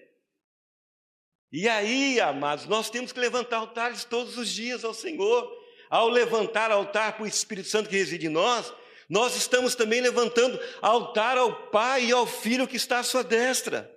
E 1.53 1.69
aí, 1.69 2.19
amados, 2.19 2.65
nós 2.67 2.89
temos 2.89 3.13
que 3.13 3.21
levantar 3.21 3.59
altares 3.59 4.05
todos 4.05 4.39
os 4.39 4.49
dias 4.49 4.85
ao 4.85 4.95
Senhor. 4.95 5.61
Ao 5.91 6.09
levantar 6.09 6.71
altar 6.71 7.13
para 7.13 7.25
o 7.25 7.27
Espírito 7.27 7.69
Santo 7.69 7.91
que 7.91 7.97
reside 7.97 8.27
em 8.27 8.31
nós, 8.31 8.73
nós 9.07 9.37
estamos 9.37 9.75
também 9.75 10.01
levantando 10.01 10.59
altar 10.81 11.37
ao 11.37 11.69
Pai 11.69 12.07
e 12.07 12.13
ao 12.13 12.27
Filho 12.27 12.67
que 12.67 12.77
está 12.77 13.01
à 13.01 13.03
sua 13.03 13.23
destra. 13.23 13.95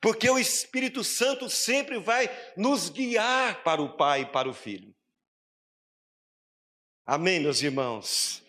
Porque 0.00 0.30
o 0.30 0.38
Espírito 0.38 1.04
Santo 1.04 1.50
sempre 1.50 1.98
vai 1.98 2.30
nos 2.56 2.88
guiar 2.88 3.62
para 3.62 3.82
o 3.82 3.94
Pai 3.94 4.22
e 4.22 4.26
para 4.26 4.48
o 4.48 4.54
Filho. 4.54 4.94
Amém, 7.04 7.40
meus 7.40 7.62
irmãos? 7.62 8.42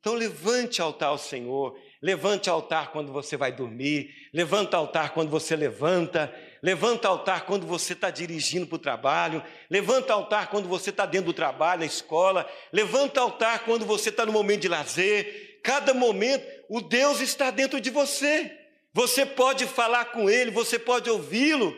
Então 0.00 0.14
levante 0.14 0.80
altar 0.80 1.08
ao 1.08 1.18
Senhor, 1.18 1.78
levante 2.02 2.48
altar 2.48 2.92
quando 2.92 3.12
você 3.12 3.36
vai 3.36 3.50
dormir, 3.50 4.14
levanta 4.32 4.76
altar 4.76 5.14
quando 5.14 5.30
você 5.30 5.56
levanta, 5.56 6.30
levanta 6.64 7.08
altar 7.08 7.44
quando 7.44 7.66
você 7.66 7.92
está 7.92 8.08
dirigindo 8.08 8.66
para 8.66 8.76
o 8.76 8.78
trabalho, 8.78 9.44
levanta 9.68 10.14
altar 10.14 10.48
quando 10.48 10.66
você 10.66 10.88
está 10.88 11.04
dentro 11.04 11.26
do 11.26 11.34
trabalho, 11.34 11.80
na 11.80 11.86
escola, 11.86 12.50
levanta 12.72 13.20
altar 13.20 13.66
quando 13.66 13.84
você 13.84 14.08
está 14.08 14.24
no 14.24 14.32
momento 14.32 14.62
de 14.62 14.68
lazer. 14.68 15.60
Cada 15.62 15.92
momento, 15.92 16.42
o 16.70 16.80
Deus 16.80 17.20
está 17.20 17.50
dentro 17.50 17.78
de 17.82 17.90
você. 17.90 18.50
Você 18.94 19.26
pode 19.26 19.66
falar 19.66 20.06
com 20.06 20.30
Ele, 20.30 20.50
você 20.50 20.78
pode 20.78 21.10
ouvi-lo, 21.10 21.76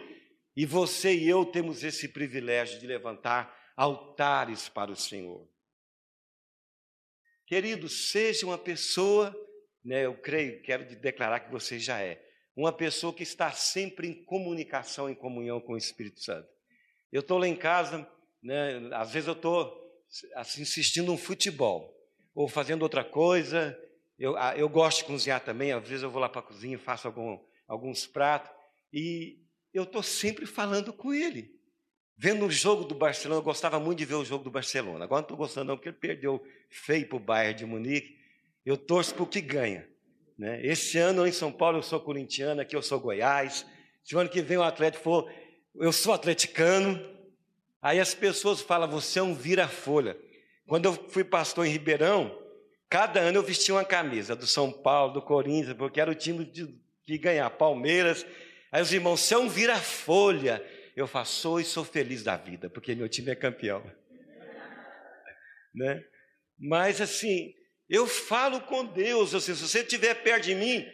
e 0.54 0.64
você 0.64 1.12
e 1.12 1.28
eu 1.28 1.44
temos 1.44 1.82
esse 1.82 2.06
privilégio 2.06 2.78
de 2.78 2.86
levantar 2.86 3.52
altares 3.76 4.68
para 4.68 4.92
o 4.92 4.96
Senhor. 4.96 5.48
Querido, 7.44 7.88
seja 7.88 8.46
uma 8.46 8.58
pessoa, 8.58 9.34
né, 9.84 10.06
eu 10.06 10.14
creio, 10.14 10.62
quero 10.62 10.84
declarar 11.00 11.40
que 11.40 11.50
você 11.50 11.76
já 11.76 12.00
é, 12.00 12.24
uma 12.56 12.72
pessoa 12.72 13.12
que 13.12 13.22
está 13.22 13.52
sempre 13.52 14.08
em 14.08 14.14
comunicação, 14.24 15.10
em 15.10 15.14
comunhão 15.14 15.60
com 15.60 15.74
o 15.74 15.76
Espírito 15.76 16.20
Santo. 16.20 16.48
Eu 17.12 17.20
estou 17.20 17.36
lá 17.38 17.46
em 17.46 17.54
casa, 17.54 18.08
né, 18.42 18.88
às 18.92 19.12
vezes 19.12 19.28
eu 19.28 19.34
estou 19.34 19.86
assim, 20.34 20.62
assistindo 20.62 21.12
um 21.12 21.18
futebol, 21.18 21.94
ou 22.34 22.48
fazendo 22.48 22.82
outra 22.82 23.04
coisa. 23.04 23.78
Eu, 24.18 24.36
ah, 24.38 24.56
eu 24.56 24.68
gosto 24.70 24.98
de 24.98 25.04
cozinhar 25.04 25.44
também, 25.44 25.72
às 25.72 25.86
vezes 25.86 26.02
eu 26.02 26.10
vou 26.10 26.20
lá 26.20 26.28
para 26.28 26.40
a 26.40 26.44
cozinha 26.44 26.78
faço 26.78 27.06
algum, 27.06 27.38
alguns 27.68 28.06
pratos, 28.06 28.50
e 28.90 29.38
eu 29.74 29.82
estou 29.82 30.02
sempre 30.02 30.46
falando 30.46 30.92
com 30.92 31.12
ele. 31.12 31.54
Vendo 32.16 32.46
o 32.46 32.50
jogo 32.50 32.84
do 32.84 32.94
Barcelona, 32.94 33.40
eu 33.40 33.44
gostava 33.44 33.78
muito 33.78 33.98
de 33.98 34.06
ver 34.06 34.14
o 34.14 34.24
jogo 34.24 34.42
do 34.42 34.50
Barcelona. 34.50 35.04
Agora 35.04 35.20
não 35.20 35.26
estou 35.26 35.36
gostando, 35.36 35.66
não, 35.66 35.76
porque 35.76 35.90
ele 35.90 35.98
perdeu 35.98 36.42
feio 36.70 37.06
para 37.06 37.16
o 37.16 37.20
Bayern 37.20 37.58
de 37.58 37.66
Munique. 37.66 38.18
Eu 38.64 38.78
torço 38.78 39.14
para 39.14 39.22
o 39.22 39.26
que 39.26 39.42
ganha. 39.42 39.86
Né? 40.38 40.64
Esse 40.64 40.98
ano 40.98 41.26
em 41.26 41.32
São 41.32 41.50
Paulo 41.50 41.78
eu 41.78 41.82
sou 41.82 42.00
corintiano, 42.00 42.60
aqui 42.60 42.76
eu 42.76 42.82
sou 42.82 43.00
Goiás. 43.00 43.66
Se 44.04 44.14
o 44.14 44.18
ano 44.18 44.28
que 44.28 44.42
vem 44.42 44.58
o 44.58 44.62
Atlético 44.62 45.02
for, 45.02 45.32
eu 45.74 45.92
sou 45.92 46.12
atleticano. 46.12 47.00
Aí 47.80 48.00
as 48.00 48.14
pessoas 48.14 48.60
falam, 48.60 48.88
você 48.88 49.18
é 49.18 49.22
um 49.22 49.34
vira-folha. 49.34 50.16
Quando 50.66 50.86
eu 50.86 50.92
fui 51.10 51.24
pastor 51.24 51.66
em 51.66 51.70
Ribeirão, 51.70 52.36
cada 52.88 53.20
ano 53.20 53.38
eu 53.38 53.42
vestia 53.42 53.74
uma 53.74 53.84
camisa 53.84 54.34
do 54.34 54.46
São 54.46 54.72
Paulo, 54.72 55.14
do 55.14 55.22
Corinthians, 55.22 55.76
porque 55.76 56.00
era 56.00 56.10
o 56.10 56.14
time 56.14 56.44
de, 56.44 56.66
que 57.06 57.18
ganhar, 57.18 57.48
Palmeiras. 57.50 58.26
Aí 58.72 58.82
os 58.82 58.92
irmãos, 58.92 59.20
você 59.20 59.34
é 59.34 59.38
um 59.38 59.48
vira-folha. 59.48 60.64
Eu 60.94 61.06
faço, 61.06 61.40
sou 61.40 61.60
e 61.60 61.64
sou 61.64 61.84
feliz 61.84 62.22
da 62.22 62.36
vida, 62.36 62.68
porque 62.68 62.94
meu 62.94 63.08
time 63.08 63.30
é 63.30 63.34
campeão. 63.34 63.82
né? 65.74 66.02
Mas 66.58 67.00
assim, 67.00 67.54
eu 67.88 68.06
falo 68.06 68.60
com 68.60 68.84
Deus, 68.84 69.34
assim, 69.34 69.54
se 69.54 69.62
você 69.68 69.80
estiver 69.80 70.14
perto 70.22 70.44
de 70.44 70.54
mim, 70.54 70.84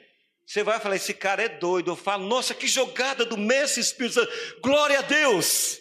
você 0.46 0.62
vai 0.62 0.78
falar: 0.78 0.96
esse 0.96 1.14
cara 1.14 1.42
é 1.42 1.48
doido. 1.48 1.90
Eu 1.90 1.96
falo: 1.96 2.26
nossa, 2.26 2.54
que 2.54 2.66
jogada 2.66 3.24
do 3.24 3.38
Mestre 3.38 3.80
Espírito 3.80 4.14
Santo, 4.14 4.60
glória 4.60 4.98
a 4.98 5.02
Deus. 5.02 5.78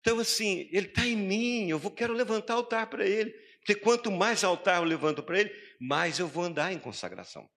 Então, 0.00 0.18
assim, 0.18 0.68
ele 0.72 0.88
está 0.88 1.06
em 1.06 1.16
mim, 1.16 1.68
eu 1.68 1.78
vou, 1.78 1.90
quero 1.90 2.12
levantar 2.12 2.54
altar 2.54 2.88
para 2.88 3.06
ele, 3.06 3.30
porque 3.58 3.74
quanto 3.74 4.10
mais 4.10 4.42
altar 4.42 4.78
eu 4.78 4.84
levanto 4.84 5.22
para 5.22 5.38
ele, 5.38 5.54
mais 5.80 6.18
eu 6.18 6.26
vou 6.26 6.44
andar 6.44 6.72
em 6.72 6.78
consagração. 6.78 7.48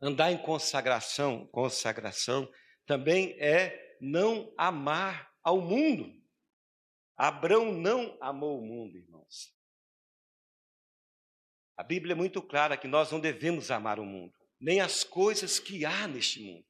Andar 0.00 0.30
em 0.30 0.38
consagração, 0.38 1.46
consagração 1.46 2.50
também 2.86 3.34
é 3.38 3.96
não 4.00 4.52
amar 4.58 5.30
ao 5.42 5.60
mundo. 5.60 6.12
Abraão 7.16 7.72
não 7.72 8.18
amou 8.20 8.58
o 8.58 8.66
mundo, 8.66 8.98
irmãos. 8.98 9.54
A 11.76 11.82
Bíblia 11.82 12.12
é 12.12 12.16
muito 12.16 12.42
clara 12.42 12.76
que 12.76 12.86
nós 12.86 13.10
não 13.10 13.18
devemos 13.18 13.70
amar 13.70 13.98
o 13.98 14.04
mundo, 14.04 14.32
nem 14.60 14.80
as 14.80 15.02
coisas 15.02 15.58
que 15.58 15.84
há 15.84 16.06
neste 16.06 16.40
mundo. 16.40 16.64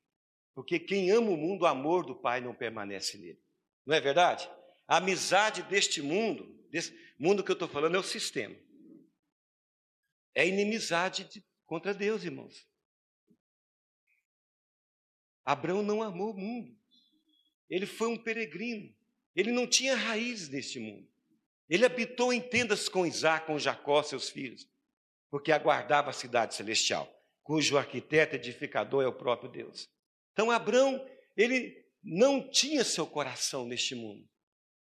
Porque 0.55 0.79
quem 0.79 1.11
ama 1.11 1.31
o 1.31 1.37
mundo, 1.37 1.63
o 1.63 1.67
amor 1.67 2.05
do 2.05 2.15
Pai 2.15 2.41
não 2.41 2.55
permanece 2.55 3.19
nele. 3.19 3.41
Não 3.85 3.95
é 3.95 4.01
verdade? 4.01 4.49
A 4.87 4.99
amizade 4.99 5.63
deste 5.65 6.01
mundo, 6.01 6.47
desse 6.71 6.97
mundo 7.19 7.43
que 7.43 7.51
eu 7.51 7.55
estou 7.55 7.69
falando, 7.69 7.97
é 7.97 7.99
o 7.99 8.05
sistema. 8.05 8.55
É 10.35 10.47
inimizade 10.47 11.25
de, 11.25 11.45
contra 11.67 11.93
Deus, 11.93 12.23
irmãos. 12.23 12.69
Abraão 15.45 15.83
não 15.83 16.03
amou 16.03 16.33
o 16.33 16.39
mundo. 16.39 16.79
Ele 17.69 17.87
foi 17.87 18.09
um 18.09 18.17
peregrino. 18.17 18.95
Ele 19.35 19.51
não 19.51 19.67
tinha 19.67 19.97
raízes 19.97 20.49
neste 20.49 20.79
mundo. 20.79 21.11
Ele 21.69 21.85
habitou 21.85 22.33
em 22.33 22.41
tendas 22.41 22.89
com 22.89 23.07
Isaac, 23.07 23.47
com 23.47 23.59
Jacó, 23.59 24.03
seus 24.03 24.29
filhos 24.29 24.71
porque 25.33 25.51
aguardava 25.51 26.11
a 26.11 26.13
cidade 26.13 26.55
celestial, 26.55 27.11
cujo 27.43 27.79
arquiteto 27.79 28.37
edificador 28.37 29.03
é 29.03 29.07
o 29.07 29.15
próprio 29.15 29.51
Deus. 29.51 29.89
Então 30.31 30.51
Abraão, 30.51 31.03
ele 31.35 31.75
não 32.05 32.51
tinha 32.51 32.85
seu 32.85 33.07
coração 33.07 33.65
neste 33.65 33.95
mundo, 33.95 34.29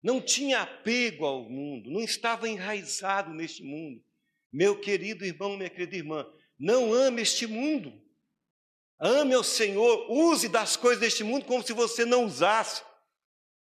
não 0.01 0.21
tinha 0.21 0.61
apego 0.61 1.25
ao 1.25 1.43
mundo, 1.43 1.91
não 1.91 1.99
estava 1.99 2.47
enraizado 2.47 3.33
neste 3.33 3.61
mundo. 3.61 4.01
Meu 4.49 4.79
querido 4.79 5.25
irmão, 5.25 5.57
minha 5.57 5.69
querida 5.69 5.97
irmã, 5.97 6.25
não 6.57 6.93
ame 6.93 7.21
este 7.21 7.45
mundo. 7.45 8.01
Ame 8.97 9.33
ao 9.33 9.43
Senhor, 9.43 10.09
use 10.09 10.47
das 10.47 10.77
coisas 10.77 11.01
deste 11.01 11.21
mundo 11.21 11.43
como 11.43 11.63
se 11.63 11.73
você 11.73 12.05
não 12.05 12.23
usasse, 12.23 12.81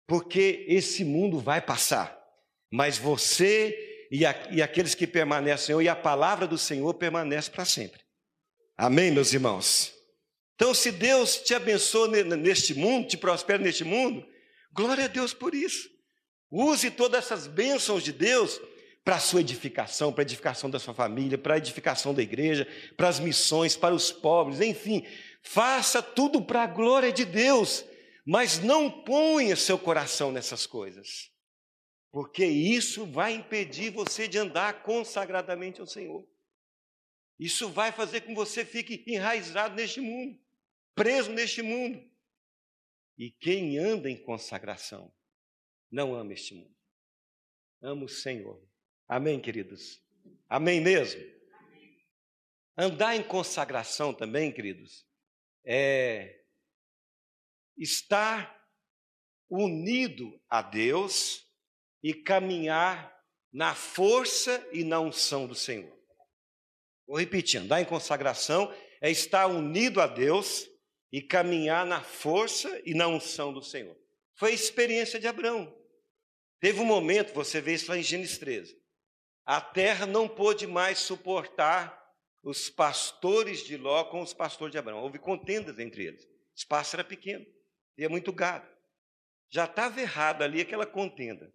porque 0.08 0.66
esse 0.70 1.04
mundo 1.04 1.38
vai 1.38 1.62
passar, 1.62 2.18
mas 2.72 2.98
você 2.98 3.91
e, 4.12 4.26
a, 4.26 4.36
e 4.52 4.62
aqueles 4.62 4.94
que 4.94 5.08
permanecem, 5.08 5.82
e 5.82 5.88
a 5.88 5.96
palavra 5.96 6.46
do 6.46 6.58
Senhor 6.58 6.94
permanece 6.96 7.50
para 7.50 7.64
sempre. 7.64 8.02
Amém, 8.78 9.10
meus 9.10 9.32
irmãos? 9.32 9.94
Então, 10.56 10.74
se 10.74 10.92
Deus 10.92 11.38
te 11.38 11.54
abençoa 11.54 12.08
neste 12.08 12.74
mundo, 12.74 13.08
te 13.08 13.18
prospera 13.18 13.64
neste 13.64 13.86
mundo, 13.86 14.24
glória 14.74 15.06
a 15.06 15.08
Deus 15.08 15.34
por 15.34 15.56
isso. 15.56 15.90
Use 16.52 16.92
todas 16.92 17.24
essas 17.24 17.48
bênçãos 17.48 18.04
de 18.04 18.12
Deus 18.12 18.60
para 19.04 19.16
a 19.16 19.20
sua 19.20 19.40
edificação, 19.40 20.12
para 20.12 20.22
a 20.22 20.28
edificação 20.28 20.70
da 20.70 20.78
sua 20.78 20.94
família, 20.94 21.38
para 21.38 21.56
a 21.56 21.58
edificação 21.58 22.14
da 22.14 22.22
igreja, 22.22 22.68
para 22.98 23.08
as 23.08 23.20
missões, 23.20 23.78
para 23.78 23.96
os 23.96 24.12
pobres, 24.12 24.60
enfim, 24.60 25.08
faça 25.42 26.02
tudo 26.04 26.42
para 26.42 26.64
a 26.64 26.68
glória 26.68 27.12
de 27.12 27.26
Deus, 27.26 27.84
mas 28.26 28.60
não 28.60 28.92
ponha 28.92 29.56
seu 29.56 29.80
coração 29.80 30.32
nessas 30.32 30.68
coisas, 30.68 31.31
porque 32.12 32.46
isso 32.46 33.06
vai 33.06 33.34
impedir 33.34 33.90
você 33.90 34.28
de 34.28 34.38
andar 34.38 34.84
consagradamente 34.84 35.80
ao 35.80 35.88
Senhor. 35.88 36.28
Isso 37.40 37.70
vai 37.70 37.92
fazer 37.92 38.22
com 38.22 38.28
que 38.28 38.36
você 38.36 38.66
fique 38.66 39.04
enraizado 39.08 39.76
neste 39.76 40.02
mundo, 40.02 40.40
preso 40.94 41.32
neste 41.32 41.62
mundo. 41.62 42.06
E 43.18 43.32
quem 43.32 43.78
anda 43.78 44.10
em 44.10 44.18
consagração 44.18 45.12
não 45.90 46.14
ama 46.14 46.34
este 46.34 46.54
mundo, 46.54 46.76
ama 47.82 48.04
o 48.04 48.10
Senhor. 48.10 48.62
Amém, 49.08 49.40
queridos? 49.40 50.02
Amém 50.48 50.82
mesmo? 50.82 51.22
Andar 52.78 53.16
em 53.16 53.24
consagração 53.24 54.14
também, 54.14 54.52
queridos, 54.52 55.06
é 55.64 56.44
estar 57.78 58.60
unido 59.50 60.42
a 60.50 60.62
Deus 60.62 61.51
e 62.04 62.14
caminhar 62.14 63.16
na 63.52 63.76
força 63.76 64.66
e 64.72 64.84
na 64.84 65.00
unção 65.00 65.48
do 65.48 65.56
Senhor. 65.56 65.92
Vou 67.08 67.20
repetir: 67.20 67.60
andar 67.60 67.82
em 67.82 67.86
consagração 67.86 68.74
é 69.02 69.10
estar 69.12 69.48
unido 69.48 70.00
a 70.02 70.08
Deus 70.08 70.70
e 71.12 71.22
caminhar 71.22 71.86
na 71.86 72.02
força 72.02 72.82
e 72.86 72.94
na 72.94 73.08
unção 73.08 73.52
do 73.54 73.62
Senhor. 73.62 73.98
Foi 74.36 74.52
a 74.52 74.56
experiência 74.56 75.20
de 75.20 75.28
Abraão. 75.28 75.76
Teve 76.60 76.80
um 76.80 76.86
momento, 76.86 77.34
você 77.34 77.60
vê 77.60 77.74
isso 77.74 77.90
lá 77.90 77.98
em 77.98 78.04
Gênesis 78.04 78.38
13, 78.38 78.80
a 79.46 79.60
terra 79.60 80.06
não 80.06 80.28
pôde 80.28 80.68
mais 80.68 81.00
suportar 81.00 82.00
os 82.44 82.70
pastores 82.70 83.64
de 83.66 83.78
Ló 83.78 84.04
com 84.06 84.22
os 84.22 84.34
pastores 84.34 84.72
de 84.72 84.78
Abraão. 84.78 85.02
Houve 85.02 85.20
contendas 85.20 85.78
entre 85.80 86.06
eles. 86.06 86.24
O 86.24 86.56
espaço 86.56 86.96
era 86.96 87.04
pequeno, 87.04 87.46
tinha 87.96 88.10
muito 88.10 88.32
gado. 88.32 88.68
Já 89.50 89.66
estava 89.66 90.00
errado 90.00 90.44
ali 90.44 90.62
aquela 90.62 90.86
contenda. 90.86 91.52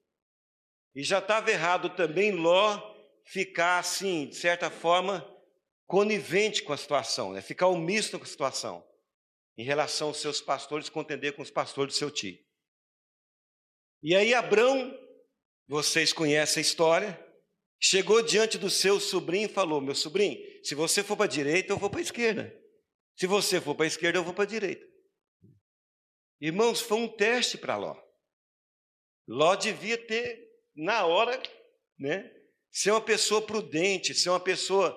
E 0.96 1.04
já 1.04 1.20
estava 1.20 1.48
errado 1.50 1.90
também 1.90 2.32
Ló 2.32 2.96
ficar 3.24 3.78
assim, 3.78 4.26
de 4.26 4.34
certa 4.34 4.68
forma, 4.68 5.24
conivente 5.86 6.62
com 6.64 6.72
a 6.72 6.76
situação, 6.76 7.32
né? 7.32 7.40
ficar 7.40 7.68
omisso 7.68 8.18
com 8.18 8.24
a 8.24 8.28
situação, 8.28 8.84
em 9.56 9.62
relação 9.62 10.08
aos 10.08 10.16
seus 10.16 10.40
pastores, 10.40 10.88
contender 10.88 11.36
com 11.36 11.42
os 11.42 11.50
pastores 11.50 11.94
do 11.94 11.98
seu 11.98 12.10
tio. 12.10 12.36
E 14.02 14.16
aí 14.16 14.34
Abraão, 14.34 14.98
vocês 15.68 16.12
conhecem 16.12 16.60
a 16.60 16.66
história, 16.66 17.26
Chegou 17.78 18.22
diante 18.22 18.56
do 18.56 18.70
seu 18.70 18.98
sobrinho 18.98 19.46
e 19.46 19.52
falou: 19.52 19.80
Meu 19.80 19.94
sobrinho, 19.94 20.38
se 20.64 20.74
você 20.74 21.02
for 21.02 21.16
para 21.16 21.26
a 21.26 21.28
direita, 21.28 21.72
eu 21.72 21.78
vou 21.78 21.90
para 21.90 22.00
a 22.00 22.02
esquerda. 22.02 22.54
Se 23.16 23.26
você 23.26 23.60
for 23.60 23.74
para 23.74 23.84
a 23.84 23.88
esquerda, 23.88 24.18
eu 24.18 24.24
vou 24.24 24.34
para 24.34 24.44
a 24.44 24.48
direita. 24.48 24.84
Irmãos, 26.40 26.80
foi 26.80 26.98
um 26.98 27.08
teste 27.08 27.56
para 27.56 27.76
Ló. 27.76 27.96
Ló 29.28 29.54
devia 29.56 29.98
ter, 29.98 30.45
na 30.76 31.06
hora, 31.06 31.40
né, 31.98 32.30
ser 32.70 32.90
uma 32.90 33.00
pessoa 33.00 33.40
prudente, 33.40 34.14
ser 34.14 34.28
uma 34.30 34.40
pessoa 34.40 34.96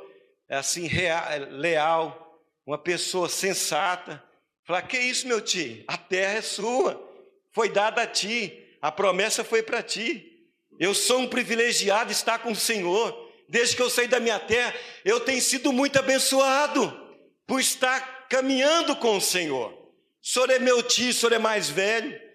assim 0.50 0.88
real, 0.88 1.24
leal, 1.52 2.44
uma 2.66 2.78
pessoa 2.78 3.30
sensata. 3.30 4.24
Falar: 4.66 4.82
Que 4.84 5.00
isso, 5.00 5.28
meu 5.28 5.42
tio? 5.42 5.84
A 5.88 5.98
terra 5.98 6.34
é 6.34 6.42
sua, 6.42 7.02
foi 7.52 7.70
dada 7.70 8.02
a 8.02 8.08
ti, 8.08 8.78
a 8.82 8.92
promessa 8.92 9.44
foi 9.44 9.64
para 9.64 9.82
ti. 9.82 10.26
Eu 10.80 10.94
sou 10.94 11.20
um 11.20 11.28
privilegiado 11.28 12.12
estar 12.12 12.40
com 12.40 12.52
o 12.52 12.56
Senhor. 12.56 13.28
Desde 13.50 13.76
que 13.76 13.82
eu 13.82 13.90
saí 13.90 14.08
da 14.08 14.20
minha 14.20 14.40
terra, 14.40 14.76
eu 15.04 15.20
tenho 15.20 15.42
sido 15.42 15.74
muito 15.74 15.98
abençoado 15.98 17.10
por 17.48 17.60
estar 17.60 18.28
caminhando 18.30 18.96
com 18.96 19.18
o 19.18 19.22
Senhor. 19.22 19.74
O 20.22 20.28
senhor 20.28 20.50
é 20.52 20.60
meu 20.60 20.84
tio, 20.84 21.10
o 21.10 21.14
senhor 21.14 21.34
é 21.34 21.40
mais 21.40 21.70
velho. 21.70 22.29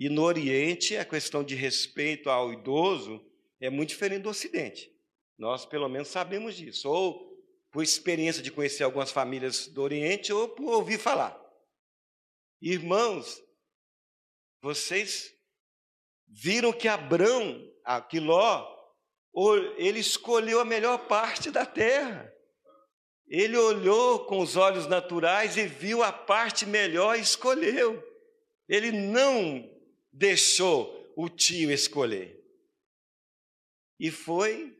E 0.00 0.08
no 0.08 0.22
Oriente, 0.22 0.96
a 0.96 1.04
questão 1.04 1.44
de 1.44 1.54
respeito 1.54 2.30
ao 2.30 2.54
idoso 2.54 3.22
é 3.60 3.68
muito 3.68 3.90
diferente 3.90 4.22
do 4.22 4.30
Ocidente. 4.30 4.90
Nós, 5.36 5.66
pelo 5.66 5.90
menos, 5.90 6.08
sabemos 6.08 6.56
disso. 6.56 6.88
Ou 6.88 7.38
por 7.70 7.82
experiência 7.82 8.42
de 8.42 8.50
conhecer 8.50 8.82
algumas 8.82 9.12
famílias 9.12 9.66
do 9.66 9.82
Oriente, 9.82 10.32
ou 10.32 10.48
por 10.48 10.72
ouvir 10.72 10.98
falar. 10.98 11.38
Irmãos, 12.62 13.42
vocês 14.62 15.34
viram 16.26 16.72
que 16.72 16.88
Abrão 16.88 17.70
Aquiló, 17.84 18.74
ele 19.76 19.98
escolheu 19.98 20.60
a 20.60 20.64
melhor 20.64 21.08
parte 21.08 21.50
da 21.50 21.66
terra. 21.66 22.32
Ele 23.28 23.58
olhou 23.58 24.24
com 24.24 24.38
os 24.38 24.56
olhos 24.56 24.86
naturais 24.86 25.58
e 25.58 25.66
viu 25.66 26.02
a 26.02 26.10
parte 26.10 26.64
melhor 26.64 27.18
e 27.18 27.20
escolheu. 27.20 28.02
Ele 28.66 28.92
não 28.92 29.78
deixou 30.12 31.12
o 31.16 31.28
tio 31.28 31.70
escolher. 31.70 32.40
E 33.98 34.10
foi, 34.10 34.78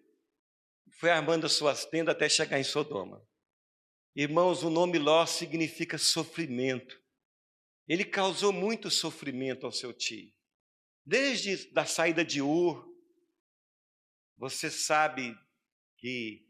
foi 0.92 1.10
armando 1.10 1.46
as 1.46 1.52
suas 1.52 1.84
tendas 1.84 2.14
até 2.14 2.28
chegar 2.28 2.58
em 2.58 2.64
Sodoma. 2.64 3.22
Irmãos, 4.14 4.62
o 4.62 4.70
nome 4.70 4.98
Ló 4.98 5.24
significa 5.26 5.98
sofrimento. 5.98 7.00
Ele 7.86 8.04
causou 8.04 8.52
muito 8.52 8.90
sofrimento 8.90 9.66
ao 9.66 9.72
seu 9.72 9.92
tio. 9.92 10.32
Desde 11.04 11.70
a 11.76 11.84
saída 11.84 12.24
de 12.24 12.40
Ur, 12.40 12.88
você 14.36 14.70
sabe 14.70 15.36
que 15.98 16.46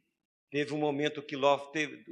teve 0.51 0.73
um 0.73 0.79
momento 0.79 1.23
que 1.23 1.37
Ló 1.37 1.59
teve, 1.71 2.05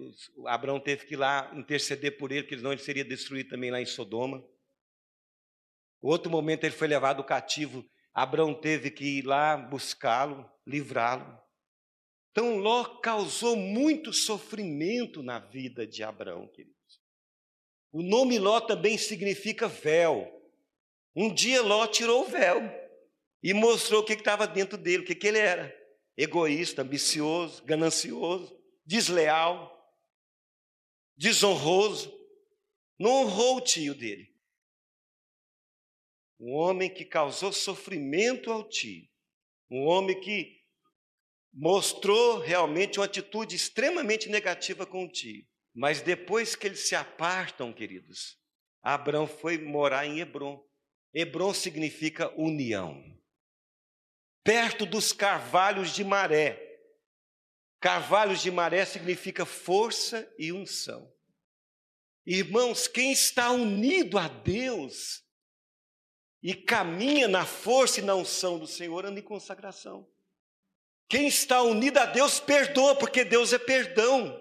Abraão 0.46 0.80
teve 0.80 1.06
que 1.06 1.14
ir 1.14 1.18
lá 1.18 1.52
interceder 1.54 2.18
por 2.18 2.32
ele, 2.32 2.42
porque 2.42 2.56
senão 2.56 2.72
ele 2.72 2.82
seria 2.82 3.04
destruído 3.04 3.50
também 3.50 3.70
lá 3.70 3.80
em 3.80 3.86
Sodoma. 3.86 4.44
Outro 6.00 6.30
momento 6.30 6.64
ele 6.64 6.74
foi 6.74 6.88
levado 6.88 7.24
cativo, 7.24 7.84
Abraão 8.14 8.54
teve 8.54 8.90
que 8.90 9.18
ir 9.18 9.26
lá 9.26 9.56
buscá-lo, 9.56 10.48
livrá-lo. 10.66 11.38
Então 12.30 12.56
Ló 12.56 12.84
causou 13.00 13.56
muito 13.56 14.12
sofrimento 14.12 15.22
na 15.22 15.38
vida 15.38 15.86
de 15.86 16.02
Abraão, 16.02 16.46
queridos. 16.48 16.78
O 17.92 18.02
nome 18.02 18.38
Ló 18.38 18.60
também 18.60 18.98
significa 18.98 19.66
véu. 19.66 20.34
Um 21.14 21.32
dia 21.32 21.62
Ló 21.62 21.86
tirou 21.86 22.22
o 22.22 22.28
véu 22.28 22.60
e 23.42 23.52
mostrou 23.54 24.02
o 24.02 24.04
que 24.04 24.12
estava 24.12 24.46
dentro 24.46 24.76
dele, 24.76 25.02
o 25.02 25.06
que, 25.06 25.14
que 25.14 25.26
ele 25.26 25.38
era: 25.38 25.74
egoísta, 26.16 26.82
ambicioso, 26.82 27.64
ganancioso, 27.64 28.56
desleal, 28.84 29.76
desonroso. 31.16 32.16
Não 32.98 33.22
honrou 33.22 33.56
o 33.56 33.60
tio 33.60 33.94
dele. 33.94 34.32
Um 36.38 36.52
homem 36.52 36.92
que 36.92 37.04
causou 37.04 37.52
sofrimento 37.52 38.52
ao 38.52 38.68
tio. 38.68 39.08
Um 39.70 39.84
homem 39.86 40.18
que 40.20 40.58
mostrou 41.52 42.38
realmente 42.38 42.98
uma 42.98 43.06
atitude 43.06 43.56
extremamente 43.56 44.28
negativa 44.28 44.86
com 44.86 45.04
o 45.04 45.10
tio. 45.10 45.44
Mas 45.74 46.00
depois 46.00 46.54
que 46.54 46.66
eles 46.66 46.88
se 46.88 46.94
apartam, 46.94 47.72
queridos, 47.72 48.36
Abraão 48.82 49.26
foi 49.26 49.58
morar 49.58 50.06
em 50.06 50.20
Hebron. 50.20 50.64
Hebron 51.12 51.52
significa 51.52 52.32
união 52.40 53.18
perto 54.48 54.86
dos 54.86 55.12
carvalhos 55.12 55.94
de 55.94 56.02
maré. 56.02 56.58
Carvalhos 57.82 58.40
de 58.40 58.50
maré 58.50 58.86
significa 58.86 59.44
força 59.44 60.26
e 60.38 60.50
unção. 60.54 61.12
Irmãos, 62.24 62.88
quem 62.88 63.12
está 63.12 63.50
unido 63.50 64.16
a 64.16 64.26
Deus 64.26 65.22
e 66.42 66.54
caminha 66.54 67.26
na 67.26 67.44
força 67.44 68.00
e 68.00 68.02
na 68.02 68.14
unção 68.14 68.58
do 68.58 68.66
Senhor 68.66 69.04
anda 69.04 69.18
em 69.20 69.22
consagração. 69.22 70.08
Quem 71.08 71.26
está 71.26 71.62
unido 71.62 71.98
a 71.98 72.06
Deus 72.06 72.38
perdoa, 72.38 72.94
porque 72.94 73.24
Deus 73.24 73.52
é 73.52 73.58
perdão. 73.58 74.38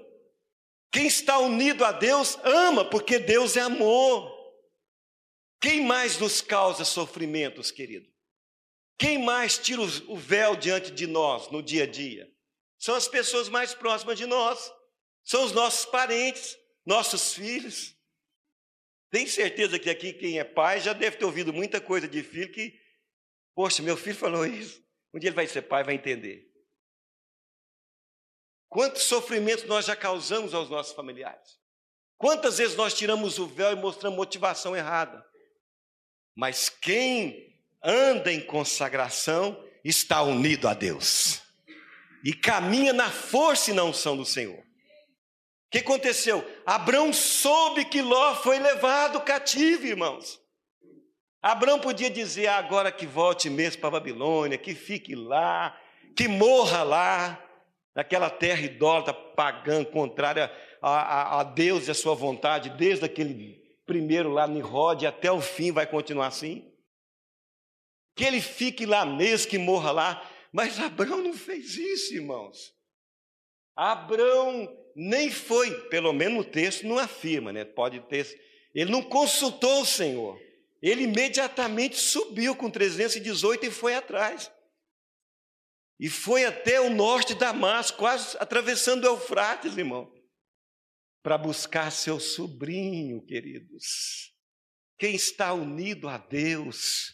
Quem 0.92 1.08
está 1.08 1.40
unido 1.40 1.84
a 1.86 1.92
Deus 1.92 2.38
ama, 2.44 2.86
porque 2.86 3.20
Deus 3.20 3.56
é 3.56 3.62
amor. 3.62 4.36
Quem 5.60 5.82
mais 5.82 6.18
nos 6.20 6.42
causa 6.42 6.86
sofrimentos, 6.86 7.72
querido? 7.72 8.08
Quem 8.98 9.18
mais 9.18 9.58
tira 9.58 9.82
o 9.82 10.18
véu 10.18 10.56
diante 10.56 10.92
de 10.92 11.08
nós 11.08 11.50
no 11.52 11.62
dia 11.62 11.84
a 11.84 11.88
dia? 11.88 12.32
São 12.78 12.96
as 12.96 13.08
pessoas 13.08 13.50
mais 13.50 13.74
próximas 13.74 14.18
de 14.18 14.26
nós, 14.26 14.72
são 15.24 15.44
os 15.44 15.52
nossos 15.52 15.86
parentes, 15.86 16.58
nossos 16.86 17.34
filhos. 17.34 17.97
Tenho 19.10 19.28
certeza 19.28 19.80
que 19.80 19.90
aqui 19.90 20.14
quem 20.14 20.40
é 20.40 20.44
pai 20.44 20.80
já 20.80 20.94
deve 20.94 21.18
ter 21.18 21.26
ouvido 21.26 21.54
muita 21.54 21.80
coisa 21.80 22.08
de 22.08 22.22
filho 22.24 22.52
que, 22.52 22.78
poxa, 23.56 23.82
meu 23.82 23.96
filho 23.96 24.16
falou 24.16 24.46
isso. 24.46 24.82
Um 25.14 25.20
dia 25.20 25.30
ele 25.30 25.36
vai 25.36 25.48
ser 25.48 25.64
pai, 25.64 25.84
vai 25.84 25.96
entender. 25.96 26.46
Quantos 28.68 29.04
sofrimentos 29.04 29.64
nós 29.66 29.86
já 29.86 29.96
causamos 29.96 30.54
aos 30.54 30.70
nossos 30.70 30.94
familiares? 30.94 31.58
Quantas 32.18 32.58
vezes 32.58 32.76
nós 32.76 32.94
tiramos 32.94 33.40
o 33.40 33.48
véu 33.48 33.72
e 33.72 33.76
mostramos 33.76 34.18
motivação 34.18 34.76
errada? 34.76 35.26
Mas 36.36 36.68
quem 36.68 37.58
anda 37.82 38.32
em 38.32 38.46
consagração 38.46 39.64
está 39.84 40.22
unido 40.22 40.68
a 40.68 40.74
Deus 40.74 41.42
e 42.24 42.34
caminha 42.34 42.92
na 42.92 43.10
força 43.10 43.72
e 43.72 43.74
na 43.74 43.84
unção 43.84 44.18
do 44.18 44.26
Senhor. 44.26 44.67
O 45.68 45.70
que 45.70 45.80
aconteceu? 45.80 46.46
Abraão 46.66 47.12
soube 47.12 47.84
que 47.86 48.02
Ló 48.02 48.36
foi 48.36 48.58
levado 48.58 49.20
cativo, 49.22 49.86
irmãos. 49.86 50.40
Abraão 51.42 51.80
podia 51.80 52.10
dizer 52.10 52.48
ah, 52.48 52.58
agora 52.58 52.92
que 52.92 53.06
volte 53.06 53.50
mesmo 53.50 53.82
para 53.82 53.90
a 53.90 54.00
Babilônia, 54.00 54.58
que 54.58 54.74
fique 54.74 55.14
lá, 55.14 55.78
que 56.16 56.28
morra 56.28 56.84
lá, 56.84 57.44
naquela 57.94 58.30
terra 58.30 58.62
idólatra, 58.62 59.14
pagã, 59.14 59.84
contrária 59.84 60.52
a, 60.82 60.90
a, 60.90 61.40
a 61.42 61.44
Deus 61.44 61.88
e 61.88 61.92
a 61.92 61.96
sua 61.96 62.16
vontade, 62.16 62.70
desde 62.70 63.04
aquele 63.04 63.62
primeiro 63.86 64.30
lá 64.30 64.48
Nimrod 64.48 65.06
até 65.06 65.32
o 65.32 65.42
fim 65.42 65.72
vai 65.72 65.86
continuar 65.86 66.28
assim. 66.28 66.72
Que 68.16 68.24
ele 68.24 68.40
fique 68.42 68.86
lá 68.86 69.06
mesmo, 69.06 69.50
que 69.50 69.58
morra 69.58 69.92
lá. 69.92 70.30
Mas 70.52 70.80
Abraão 70.80 71.22
não 71.22 71.34
fez 71.34 71.76
isso, 71.76 72.14
irmãos. 72.14 72.74
Abraão 73.76 74.68
nem 75.00 75.30
foi, 75.30 75.70
pelo 75.90 76.12
menos 76.12 76.44
o 76.44 76.50
texto 76.50 76.88
não 76.88 76.98
afirma, 76.98 77.54
né? 77.54 77.64
Pode 77.64 78.00
ter. 78.08 78.26
Ele 78.74 78.92
não 78.92 79.04
consultou 79.04 79.84
o 79.84 79.86
Senhor. 79.86 80.42
Ele 80.82 81.04
imediatamente 81.04 81.98
subiu 81.98 82.56
com 82.56 82.68
318 82.68 83.68
e 83.68 83.72
foi 83.72 83.94
atrás. 83.94 84.52
E 86.00 86.10
foi 86.10 86.46
até 86.46 86.82
o 86.82 86.90
norte 86.90 87.34
de 87.34 87.40
Damasco, 87.40 88.00
quase 88.00 88.36
atravessando 88.40 89.04
o 89.04 89.08
Eufrates, 89.08 89.78
irmão, 89.78 90.12
para 91.22 91.38
buscar 91.38 91.92
seu 91.92 92.20
sobrinho, 92.20 93.24
queridos. 93.24 94.34
Quem 94.98 95.16
está 95.16 95.54
unido 95.54 96.10
a 96.10 96.18
Deus, 96.18 97.14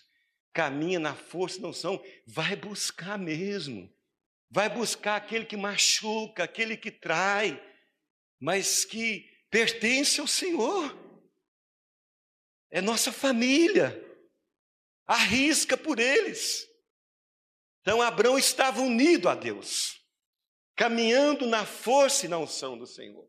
caminha 0.53 0.99
na 0.99 1.15
força 1.15 1.59
não 1.59 1.73
são, 1.73 2.01
vai 2.25 2.55
buscar 2.55 3.17
mesmo. 3.17 3.93
Vai 4.49 4.69
buscar 4.69 5.17
aquele 5.17 5.45
que 5.45 5.57
machuca, 5.57 6.43
aquele 6.43 6.77
que 6.77 6.91
trai, 6.91 7.61
mas 8.43 8.83
que 8.83 9.25
pertence 9.49 10.19
ao 10.19 10.27
Senhor. 10.27 10.93
É 12.69 12.81
nossa 12.81 13.09
família. 13.09 13.97
Arrisca 15.07 15.77
por 15.77 15.97
eles. 15.97 16.67
Então 17.79 18.01
Abraão 18.01 18.37
estava 18.37 18.81
unido 18.81 19.29
a 19.29 19.35
Deus, 19.35 19.97
caminhando 20.75 21.47
na 21.47 21.65
força 21.65 22.25
e 22.25 22.29
na 22.29 22.37
unção 22.37 22.77
do 22.77 22.85
Senhor. 22.85 23.25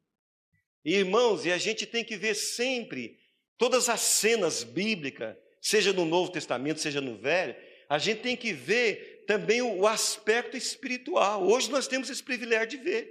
E, 0.84 0.96
irmãos, 0.96 1.44
e 1.44 1.52
a 1.52 1.58
gente 1.58 1.86
tem 1.86 2.04
que 2.04 2.16
ver 2.16 2.34
sempre 2.34 3.16
todas 3.56 3.88
as 3.88 4.00
cenas 4.00 4.64
bíblicas, 4.64 5.36
seja 5.60 5.92
no 5.92 6.04
Novo 6.04 6.32
Testamento, 6.32 6.80
seja 6.80 7.00
no 7.00 7.16
Velho, 7.16 7.54
a 7.88 7.98
gente 7.98 8.20
tem 8.20 8.36
que 8.36 8.52
ver 8.52 9.24
também 9.28 9.62
o 9.62 9.86
aspecto 9.86 10.56
espiritual. 10.56 11.46
Hoje 11.46 11.70
nós 11.70 11.86
temos 11.86 12.10
esse 12.10 12.22
privilégio 12.22 12.70
de 12.70 12.76
ver. 12.78 13.08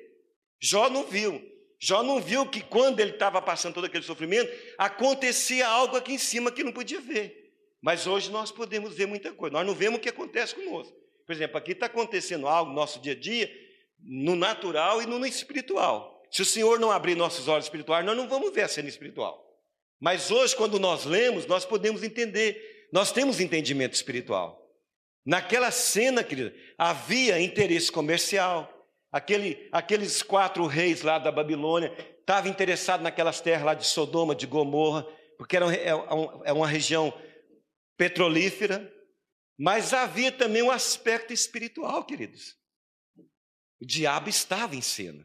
Jó 0.61 0.89
não 0.89 1.05
viu. 1.05 1.52
Jó 1.85 2.01
não 2.01 2.21
viu 2.21 2.45
que 2.45 2.61
quando 2.61 3.01
ele 3.01 3.11
estava 3.11 3.41
passando 3.41 3.73
todo 3.73 3.83
aquele 3.83 4.05
sofrimento, 4.05 4.49
acontecia 4.77 5.67
algo 5.67 5.97
aqui 5.97 6.13
em 6.13 6.17
cima 6.17 6.49
que 6.49 6.63
não 6.63 6.71
podia 6.71 7.01
ver. 7.01 7.51
Mas 7.81 8.07
hoje 8.07 8.31
nós 8.31 8.53
podemos 8.53 8.93
ver 8.93 9.05
muita 9.05 9.33
coisa. 9.33 9.51
Nós 9.51 9.67
não 9.67 9.75
vemos 9.75 9.99
o 9.99 10.01
que 10.01 10.07
acontece 10.07 10.55
conosco. 10.55 10.95
Por 11.25 11.33
exemplo, 11.33 11.57
aqui 11.57 11.73
está 11.73 11.87
acontecendo 11.87 12.47
algo 12.47 12.69
no 12.69 12.75
nosso 12.77 13.01
dia 13.01 13.11
a 13.11 13.15
dia, 13.19 13.51
no 13.99 14.33
natural 14.33 15.01
e 15.01 15.05
no 15.05 15.25
espiritual. 15.25 16.23
Se 16.31 16.41
o 16.41 16.45
Senhor 16.45 16.79
não 16.79 16.89
abrir 16.89 17.15
nossos 17.15 17.49
olhos 17.49 17.65
espirituais, 17.65 18.05
nós 18.05 18.15
não 18.15 18.29
vamos 18.29 18.53
ver 18.53 18.61
a 18.61 18.69
cena 18.69 18.87
espiritual. 18.87 19.45
Mas 19.99 20.31
hoje, 20.31 20.55
quando 20.55 20.79
nós 20.79 21.03
lemos, 21.03 21.45
nós 21.47 21.65
podemos 21.65 22.01
entender, 22.01 22.87
nós 22.93 23.11
temos 23.11 23.41
entendimento 23.41 23.93
espiritual. 23.93 24.57
Naquela 25.25 25.69
cena, 25.69 26.23
querida, 26.23 26.55
havia 26.77 27.41
interesse 27.41 27.91
comercial. 27.91 28.72
Aquele, 29.13 29.69
aqueles 29.71 30.23
quatro 30.23 30.65
reis 30.65 31.03
lá 31.03 31.19
da 31.19 31.31
Babilônia 31.31 31.95
estavam 32.19 32.49
interessados 32.49 33.03
naquelas 33.03 33.39
terras 33.39 33.63
lá 33.63 33.75
de 33.75 33.85
Sodoma, 33.85 34.35
de 34.35 34.47
Gomorra, 34.47 35.05
porque 35.37 35.55
era, 35.55 35.71
é, 35.71 35.89
é 35.89 36.51
uma 36.51 36.67
região 36.67 37.13
petrolífera, 37.95 38.91
mas 39.55 39.93
havia 39.93 40.31
também 40.31 40.63
um 40.63 40.71
aspecto 40.71 41.31
espiritual, 41.31 42.03
queridos. 42.03 42.57
O 43.79 43.85
diabo 43.85 44.29
estava 44.29 44.75
em 44.75 44.81
cena. 44.81 45.23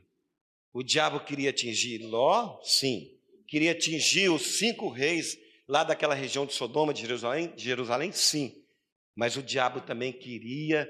O 0.70 0.82
diabo 0.82 1.20
queria 1.20 1.48
atingir 1.48 2.02
Ló, 2.02 2.60
sim. 2.62 3.18
Queria 3.46 3.72
atingir 3.72 4.28
os 4.28 4.58
cinco 4.58 4.90
reis 4.90 5.38
lá 5.66 5.82
daquela 5.82 6.14
região 6.14 6.44
de 6.44 6.52
Sodoma, 6.52 6.92
de 6.92 7.00
Jerusalém, 7.00 7.54
de 7.56 7.64
Jerusalém, 7.64 8.12
sim. 8.12 8.62
Mas 9.16 9.34
o 9.38 9.42
diabo 9.42 9.80
também 9.80 10.12
queria 10.12 10.86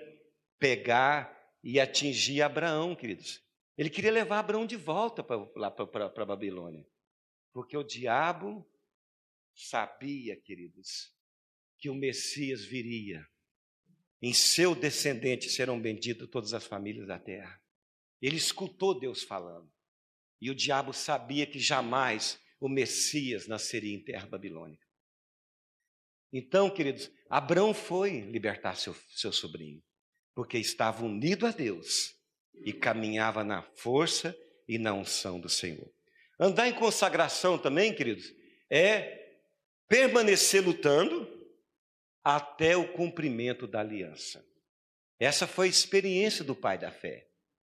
pegar 0.59 1.38
e 1.63 1.81
atingir 1.81 2.43
Abraão, 2.43 2.95
queridos. 2.95 3.43
Ele 3.77 3.91
queria 3.91 4.11
levar 4.11 4.41
Abraão 4.41 4.67
de 4.67 4.77
volta 4.77 5.23
para, 5.23 5.37
lá 5.57 5.71
para 5.71 6.23
a 6.23 6.27
Babilônia. 6.27 6.87
Porque 7.53 7.77
o 7.77 7.83
diabo 7.83 8.69
sabia, 9.55 10.37
queridos, 10.37 11.13
que 11.79 11.89
o 11.89 11.95
Messias 11.95 12.65
viria. 12.65 13.27
Em 14.21 14.33
seu 14.33 14.75
descendente 14.75 15.49
serão 15.49 15.81
benditas 15.81 16.29
todas 16.29 16.53
as 16.53 16.67
famílias 16.67 17.07
da 17.07 17.19
terra. 17.19 17.61
Ele 18.21 18.37
escutou 18.37 18.99
Deus 18.99 19.23
falando. 19.23 19.71
E 20.41 20.51
o 20.51 20.55
diabo 20.55 20.93
sabia 20.93 21.47
que 21.47 21.59
jamais 21.59 22.41
o 22.61 22.69
Messias 22.69 23.47
nasceria 23.47 23.95
em 23.95 24.03
terra 24.03 24.27
babilônica. 24.27 24.87
Então, 26.33 26.69
queridos, 26.69 27.11
Abraão 27.31 27.73
foi 27.73 28.21
libertar 28.21 28.77
seu, 28.77 28.95
seu 29.11 29.33
sobrinho, 29.33 29.83
porque 30.39 30.57
estava 30.57 31.05
unido 31.05 31.49
a 31.49 31.51
Deus 31.51 32.15
e 32.65 32.73
caminhava 32.73 33.43
na 33.43 33.61
força 33.61 34.39
e 34.69 34.79
na 34.79 34.95
unção 34.95 35.41
do 35.41 35.49
Senhor. 35.49 35.93
Andar 36.39 36.69
em 36.69 36.75
consagração 36.75 37.59
também, 37.59 37.93
queridos, 37.93 38.33
é 38.71 39.35
permanecer 39.89 40.65
lutando, 40.65 41.29
até 42.23 42.77
o 42.77 42.93
cumprimento 42.93 43.67
da 43.67 43.81
aliança. 43.81 44.47
Essa 45.19 45.45
foi 45.45 45.67
a 45.67 45.71
experiência 45.71 46.45
do 46.45 46.55
pai 46.55 46.79
da 46.79 46.93
fé. 46.93 47.27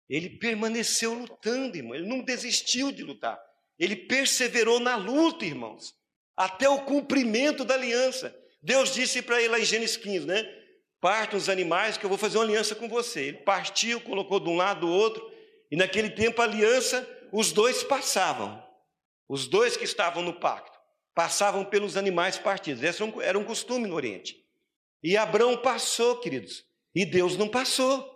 Ele 0.09 0.31
permaneceu 0.31 1.15
lutando, 1.15 1.77
irmão, 1.77 1.97
ele 1.97 2.07
não 2.07 2.23
desistiu 2.23 2.93
de 2.93 3.03
lutar. 3.03 3.43
Ele 3.77 3.97
perseverou 3.97 4.79
na 4.79 4.95
luta, 4.95 5.45
irmãos, 5.45 5.97
até 6.37 6.69
o 6.69 6.85
cumprimento 6.85 7.65
da 7.65 7.75
aliança. 7.75 8.33
Deus 8.63 8.95
disse 8.95 9.21
para 9.21 9.41
ele 9.41 9.49
lá 9.49 9.59
em 9.59 9.65
Gênesis 9.65 9.97
15, 9.97 10.27
né? 10.27 10.62
Parta 11.03 11.37
os 11.37 11.49
animais 11.49 11.97
que 11.97 12.07
eu 12.07 12.09
vou 12.09 12.17
fazer 12.17 12.39
uma 12.39 12.45
aliança 12.45 12.77
com 12.77 12.89
você. 12.89 13.23
Ele 13.23 13.39
partiu, 13.39 14.01
colocou 14.01 14.39
de 14.39 14.49
um 14.49 14.57
lado 14.57 14.83
do 14.83 14.89
outro, 14.89 15.29
e 15.69 15.75
naquele 15.75 16.09
tempo 16.09 16.41
a 16.41 16.45
aliança, 16.45 17.05
os 17.33 17.51
dois 17.51 17.83
passavam. 17.83 18.63
Os 19.29 19.49
dois 19.49 19.77
que 19.77 19.83
estavam 19.83 20.23
no 20.23 20.35
pacto 20.35 20.79
passavam 21.13 21.65
pelos 21.65 21.97
animais 21.97 22.39
partidos. 22.39 22.85
Esse 22.85 23.03
era 23.21 23.37
um 23.37 23.43
costume 23.43 23.89
no 23.89 23.97
Oriente. 23.97 24.37
E 25.03 25.17
Abraão 25.17 25.57
passou, 25.57 26.21
queridos, 26.21 26.65
e 26.95 27.05
Deus 27.05 27.37
não 27.37 27.49
passou. 27.49 28.09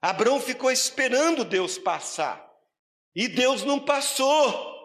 Abraão 0.00 0.40
ficou 0.40 0.70
esperando 0.70 1.44
Deus 1.44 1.78
passar, 1.78 2.48
e 3.12 3.26
Deus 3.26 3.64
não 3.64 3.80
passou. 3.80 4.78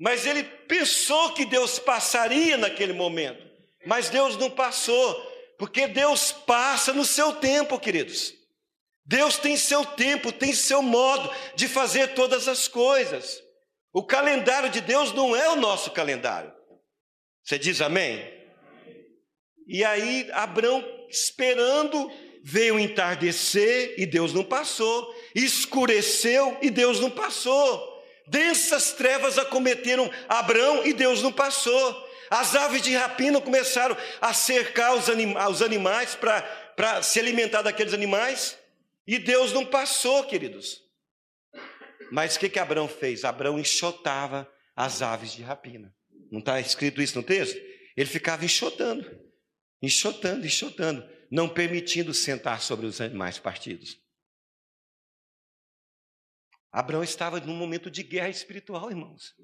Mas 0.00 0.24
ele 0.24 0.44
pensou 0.44 1.34
que 1.34 1.44
Deus 1.44 1.78
passaria 1.78 2.56
naquele 2.56 2.94
momento, 2.94 3.46
mas 3.84 4.08
Deus 4.08 4.34
não 4.38 4.48
passou, 4.48 5.31
porque 5.62 5.86
Deus 5.86 6.32
passa 6.32 6.92
no 6.92 7.04
seu 7.04 7.34
tempo, 7.34 7.78
queridos. 7.78 8.34
Deus 9.06 9.38
tem 9.38 9.56
seu 9.56 9.84
tempo, 9.84 10.32
tem 10.32 10.52
seu 10.52 10.82
modo 10.82 11.32
de 11.54 11.68
fazer 11.68 12.14
todas 12.14 12.48
as 12.48 12.66
coisas. 12.66 13.40
O 13.92 14.02
calendário 14.02 14.68
de 14.70 14.80
Deus 14.80 15.12
não 15.12 15.36
é 15.36 15.50
o 15.50 15.54
nosso 15.54 15.92
calendário. 15.92 16.52
Você 17.44 17.60
diz 17.60 17.80
amém? 17.80 18.28
E 19.68 19.84
aí, 19.84 20.28
Abraão, 20.32 20.84
esperando, 21.08 22.10
veio 22.42 22.76
entardecer 22.76 23.94
e 23.96 24.04
Deus 24.04 24.34
não 24.34 24.42
passou, 24.42 25.14
escureceu 25.32 26.58
e 26.60 26.70
Deus 26.70 26.98
não 26.98 27.08
passou. 27.08 28.02
Densas 28.26 28.94
trevas 28.94 29.38
acometeram 29.38 30.10
Abraão 30.28 30.84
e 30.84 30.92
Deus 30.92 31.22
não 31.22 31.30
passou. 31.30 32.11
As 32.32 32.56
aves 32.56 32.80
de 32.80 32.94
rapina 32.94 33.40
começaram 33.40 33.94
a 34.20 34.32
cercar 34.32 34.94
os, 34.96 35.06
os 35.08 35.62
animais 35.62 36.16
para 36.16 37.02
se 37.02 37.20
alimentar 37.20 37.60
daqueles 37.60 37.92
animais 37.92 38.58
e 39.06 39.18
Deus 39.18 39.52
não 39.52 39.66
passou, 39.66 40.24
queridos. 40.24 40.80
Mas 42.10 42.36
o 42.36 42.40
que, 42.40 42.48
que 42.48 42.58
Abraão 42.58 42.88
fez? 42.88 43.24
Abraão 43.24 43.58
enxotava 43.58 44.50
as 44.74 45.02
aves 45.02 45.32
de 45.32 45.42
rapina. 45.42 45.94
Não 46.30 46.38
está 46.38 46.58
escrito 46.58 47.02
isso 47.02 47.18
no 47.18 47.22
texto? 47.22 47.60
Ele 47.96 48.08
ficava 48.08 48.44
enxotando 48.44 49.20
enxotando, 49.82 50.46
enxotando, 50.46 51.06
não 51.30 51.48
permitindo 51.48 52.14
sentar 52.14 52.62
sobre 52.62 52.86
os 52.86 53.00
animais 53.00 53.38
partidos. 53.38 54.00
Abraão 56.70 57.02
estava 57.02 57.40
num 57.40 57.56
momento 57.56 57.90
de 57.90 58.02
guerra 58.02 58.28
espiritual, 58.28 58.88
irmãos. 58.88 59.34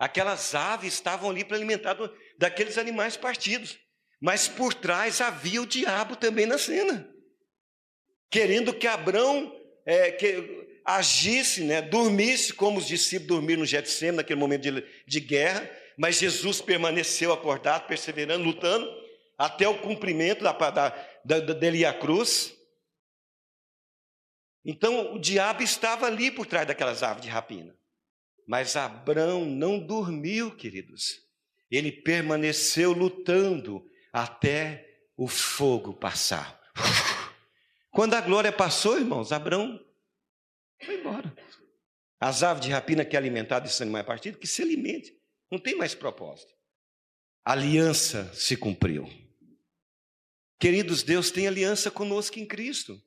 Aquelas 0.00 0.54
aves 0.54 0.94
estavam 0.94 1.28
ali 1.28 1.44
para 1.44 1.58
alimentar 1.58 1.94
daqueles 2.38 2.78
animais 2.78 3.18
partidos. 3.18 3.78
Mas 4.18 4.48
por 4.48 4.72
trás 4.72 5.20
havia 5.20 5.60
o 5.60 5.66
diabo 5.66 6.16
também 6.16 6.46
na 6.46 6.56
cena, 6.56 7.06
querendo 8.30 8.72
que 8.72 8.86
Abraão 8.86 9.54
é, 9.84 10.10
que 10.10 10.80
agisse, 10.86 11.64
né, 11.64 11.82
dormisse, 11.82 12.54
como 12.54 12.78
os 12.78 12.86
discípulos 12.86 13.28
dormiram 13.28 13.60
no 13.60 13.66
Getsemane, 13.66 14.16
naquele 14.16 14.40
momento 14.40 14.62
de, 14.62 15.04
de 15.06 15.20
guerra, 15.20 15.70
mas 15.98 16.18
Jesus 16.18 16.62
permaneceu 16.62 17.30
acordado, 17.30 17.86
perseverando, 17.86 18.42
lutando, 18.42 18.90
até 19.36 19.68
o 19.68 19.82
cumprimento 19.82 20.42
da, 20.42 20.52
da, 20.52 20.88
da, 21.24 21.40
da 21.40 21.94
cruz. 21.94 22.54
Então 24.64 25.14
o 25.14 25.18
diabo 25.18 25.62
estava 25.62 26.06
ali 26.06 26.30
por 26.30 26.46
trás 26.46 26.66
daquelas 26.66 27.02
aves 27.02 27.22
de 27.22 27.28
rapina. 27.28 27.78
Mas 28.46 28.76
Abraão 28.76 29.44
não 29.44 29.78
dormiu, 29.78 30.56
queridos. 30.56 31.20
Ele 31.70 31.92
permaneceu 31.92 32.92
lutando 32.92 33.88
até 34.12 34.88
o 35.16 35.28
fogo 35.28 35.94
passar. 35.94 36.60
Quando 37.90 38.14
a 38.14 38.20
glória 38.20 38.52
passou, 38.52 38.98
irmãos, 38.98 39.32
Abraão 39.32 39.78
foi 40.82 40.98
embora. 40.98 41.34
As 42.18 42.42
aves 42.42 42.64
de 42.64 42.70
rapina 42.70 43.04
que 43.04 43.16
alimentaram 43.16 43.66
esse 43.66 43.82
animal 43.82 44.04
partido, 44.04 44.38
que 44.38 44.46
se 44.46 44.62
alimente. 44.62 45.14
Não 45.50 45.58
tem 45.58 45.74
mais 45.74 45.94
propósito. 45.94 46.52
A 47.44 47.52
aliança 47.52 48.32
se 48.34 48.56
cumpriu. 48.56 49.08
Queridos, 50.58 51.02
Deus 51.02 51.30
tem 51.30 51.48
aliança 51.48 51.90
conosco 51.90 52.38
em 52.38 52.46
Cristo. 52.46 53.02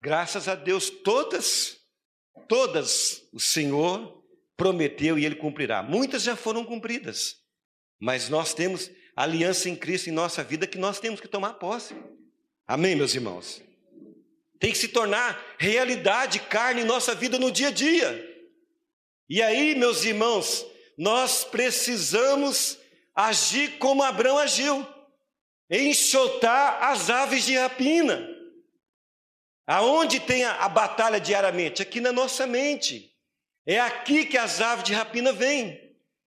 Graças 0.00 0.48
a 0.48 0.54
Deus, 0.54 0.90
todas, 0.90 1.78
todas 2.48 3.26
o 3.32 3.40
Senhor 3.40 4.21
prometeu 4.56 5.18
e 5.18 5.24
Ele 5.24 5.34
cumprirá. 5.34 5.82
Muitas 5.82 6.22
já 6.22 6.36
foram 6.36 6.64
cumpridas, 6.64 7.36
mas 8.00 8.28
nós 8.28 8.54
temos 8.54 8.90
aliança 9.16 9.68
em 9.68 9.76
Cristo 9.76 10.08
em 10.08 10.12
nossa 10.12 10.42
vida 10.42 10.66
que 10.66 10.78
nós 10.78 10.98
temos 10.98 11.20
que 11.20 11.28
tomar 11.28 11.54
posse. 11.54 11.94
Amém, 12.66 12.96
meus 12.96 13.14
irmãos? 13.14 13.62
Tem 14.58 14.72
que 14.72 14.78
se 14.78 14.88
tornar 14.88 15.42
realidade, 15.58 16.38
carne 16.40 16.82
em 16.82 16.86
nossa 16.86 17.14
vida 17.14 17.38
no 17.38 17.50
dia 17.50 17.68
a 17.68 17.72
dia. 17.72 18.28
E 19.28 19.42
aí, 19.42 19.74
meus 19.74 20.04
irmãos, 20.04 20.64
nós 20.96 21.44
precisamos 21.44 22.78
agir 23.14 23.78
como 23.78 24.02
Abraão 24.02 24.38
agiu 24.38 24.86
enxotar 25.70 26.82
as 26.84 27.08
aves 27.08 27.44
de 27.44 27.56
rapina. 27.56 28.28
Aonde 29.66 30.20
tem 30.20 30.44
a, 30.44 30.56
a 30.56 30.68
batalha 30.68 31.18
diariamente? 31.18 31.80
Aqui 31.80 32.00
na 32.00 32.12
nossa 32.12 32.46
mente. 32.46 33.11
É 33.66 33.78
aqui 33.78 34.24
que 34.24 34.36
as 34.36 34.60
aves 34.60 34.84
de 34.84 34.92
rapina 34.92 35.32
vêm. 35.32 35.80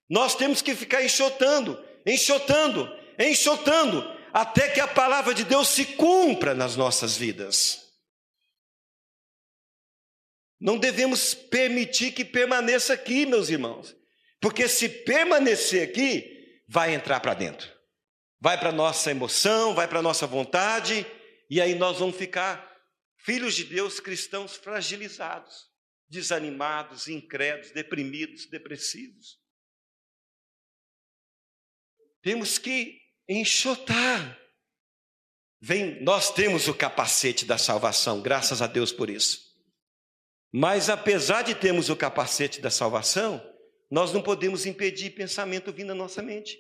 Nós 0.08 0.34
temos 0.34 0.62
que 0.62 0.74
ficar 0.74 1.02
enxotando, 1.02 1.82
enxotando, 2.06 2.88
enxotando, 3.18 4.04
até 4.32 4.68
que 4.68 4.80
a 4.80 4.86
palavra 4.86 5.34
de 5.34 5.44
Deus 5.44 5.68
se 5.68 5.84
cumpra 5.84 6.54
nas 6.54 6.76
nossas 6.76 7.16
vidas. 7.16 7.82
Não 10.60 10.78
devemos 10.78 11.34
permitir 11.34 12.12
que 12.12 12.24
permaneça 12.24 12.94
aqui, 12.94 13.26
meus 13.26 13.48
irmãos, 13.48 13.94
porque 14.40 14.68
se 14.68 14.88
permanecer 14.88 15.88
aqui, 15.88 16.62
vai 16.68 16.94
entrar 16.94 17.20
para 17.20 17.34
dentro 17.34 17.74
vai 18.44 18.60
para 18.60 18.70
nossa 18.70 19.10
emoção, 19.10 19.74
vai 19.74 19.88
para 19.88 20.02
nossa 20.02 20.26
vontade, 20.26 21.06
e 21.48 21.62
aí 21.62 21.74
nós 21.74 21.98
vamos 21.98 22.14
ficar 22.14 22.70
filhos 23.16 23.54
de 23.54 23.64
Deus 23.64 24.00
cristãos 24.00 24.54
fragilizados, 24.54 25.70
desanimados, 26.14 27.08
incrédulos, 27.08 27.72
deprimidos, 27.72 28.46
depressivos. 28.46 29.38
Temos 32.22 32.56
que 32.56 32.98
enxotar. 33.28 34.40
Vem, 35.60 36.02
nós 36.02 36.32
temos 36.32 36.68
o 36.68 36.74
capacete 36.74 37.44
da 37.44 37.58
salvação, 37.58 38.22
graças 38.22 38.62
a 38.62 38.66
Deus 38.66 38.92
por 38.92 39.10
isso. 39.10 39.52
Mas 40.52 40.88
apesar 40.88 41.42
de 41.42 41.54
termos 41.54 41.90
o 41.90 41.96
capacete 41.96 42.60
da 42.60 42.70
salvação, 42.70 43.44
nós 43.90 44.12
não 44.12 44.22
podemos 44.22 44.66
impedir 44.66 45.10
pensamento 45.10 45.72
vindo 45.72 45.92
à 45.92 45.94
nossa 45.94 46.22
mente. 46.22 46.58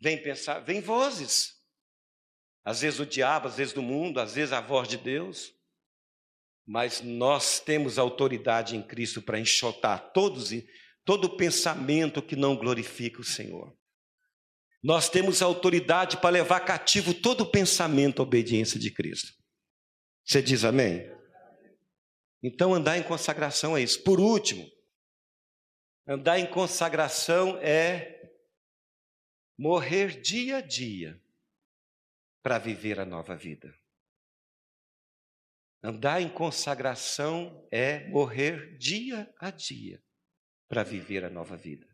Vem 0.00 0.20
pensar, 0.20 0.60
vem 0.60 0.80
vozes. 0.80 1.52
Às 2.64 2.80
vezes 2.80 3.00
o 3.00 3.06
diabo, 3.06 3.48
às 3.48 3.56
vezes 3.56 3.72
do 3.72 3.82
mundo, 3.82 4.18
às 4.18 4.34
vezes 4.34 4.52
a 4.52 4.60
voz 4.60 4.88
de 4.88 4.96
Deus. 4.96 5.52
Mas 6.66 7.00
nós 7.00 7.60
temos 7.60 7.98
autoridade 7.98 8.76
em 8.76 8.82
Cristo 8.82 9.20
para 9.20 9.38
enxotar 9.38 10.12
todos 10.12 10.52
todo 11.04 11.36
pensamento 11.36 12.22
que 12.22 12.36
não 12.36 12.56
glorifica 12.56 13.20
o 13.20 13.24
Senhor. 13.24 13.76
Nós 14.82 15.08
temos 15.08 15.42
autoridade 15.42 16.16
para 16.16 16.30
levar 16.30 16.60
cativo 16.60 17.14
todo 17.14 17.50
pensamento 17.50 18.20
à 18.20 18.22
obediência 18.24 18.78
de 18.78 18.90
Cristo. 18.90 19.32
Você 20.24 20.42
diz 20.42 20.64
amém? 20.64 21.08
Então, 22.42 22.74
andar 22.74 22.98
em 22.98 23.02
consagração 23.02 23.76
é 23.76 23.82
isso. 23.82 24.02
Por 24.02 24.18
último, 24.18 24.68
andar 26.06 26.38
em 26.38 26.46
consagração 26.46 27.56
é 27.58 28.20
morrer 29.56 30.20
dia 30.20 30.56
a 30.56 30.60
dia 30.60 31.20
para 32.42 32.58
viver 32.58 32.98
a 32.98 33.04
nova 33.04 33.36
vida. 33.36 33.72
Andar 35.82 36.20
em 36.20 36.28
consagração 36.28 37.66
é 37.70 38.06
morrer 38.08 38.76
dia 38.78 39.28
a 39.40 39.50
dia 39.50 40.00
para 40.68 40.84
viver 40.84 41.24
a 41.24 41.30
nova 41.30 41.56
vida. 41.56 41.86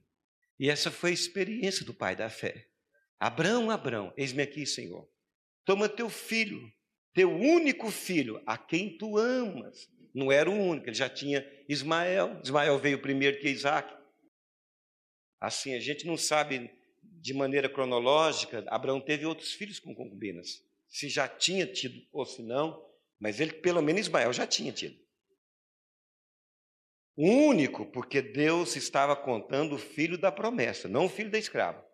E 0.61 0.69
essa 0.69 0.91
foi 0.91 1.11
a 1.11 1.15
experiência 1.15 1.87
do 1.87 1.95
pai 1.95 2.15
da 2.15 2.29
fé. 2.29 2.69
Abraão, 3.19 3.71
Abraão, 3.71 4.13
eis-me 4.17 4.43
aqui, 4.43 4.67
Senhor. 4.67 5.09
Toma 5.65 5.89
teu 5.89 6.11
filho, 6.11 6.71
teu 7.15 7.31
único 7.31 7.91
filho, 7.91 8.43
a 8.47 8.59
quem 8.59 8.99
tu 8.99 9.17
amas. 9.17 9.89
Não 10.15 10.31
era 10.31 10.51
o 10.51 10.55
único, 10.55 10.89
ele 10.89 10.95
já 10.95 11.09
tinha 11.09 11.47
Ismael. 11.69 12.41
Ismael 12.45 12.79
veio 12.79 13.01
primeiro 13.01 13.39
que 13.39 13.49
Isaac. 13.49 13.97
Assim, 15.41 15.75
a 15.75 15.81
gente 15.81 16.07
não 16.07 16.17
sabe 16.17 16.71
de 17.03 17.33
maneira 17.33 17.69
cronológica, 17.69 18.65
Abraão 18.69 19.01
teve 19.01 19.25
outros 19.25 19.53
filhos 19.53 19.79
com 19.79 19.95
concubinas. 19.95 20.63
Se 20.89 21.09
já 21.09 21.27
tinha 21.27 21.67
tido 21.67 22.07
ou 22.13 22.25
se 22.25 22.43
não, 22.43 22.88
mas 23.21 23.41
ele, 23.41 23.53
pelo 23.53 23.83
menos 23.83 24.03
Ismael, 24.03 24.33
já 24.33 24.47
tinha 24.47 24.73
tido. 24.73 24.97
O 27.17 27.27
único, 27.49 27.85
porque 27.87 28.23
Deus 28.23 28.77
estava 28.77 29.17
contando 29.17 29.75
o 29.75 29.79
filho 29.79 30.17
da 30.17 30.31
promessa, 30.31 30.89
não 30.89 31.07
o 31.07 31.09
filho 31.09 31.31
da 31.31 31.39
escrava. 31.39 31.85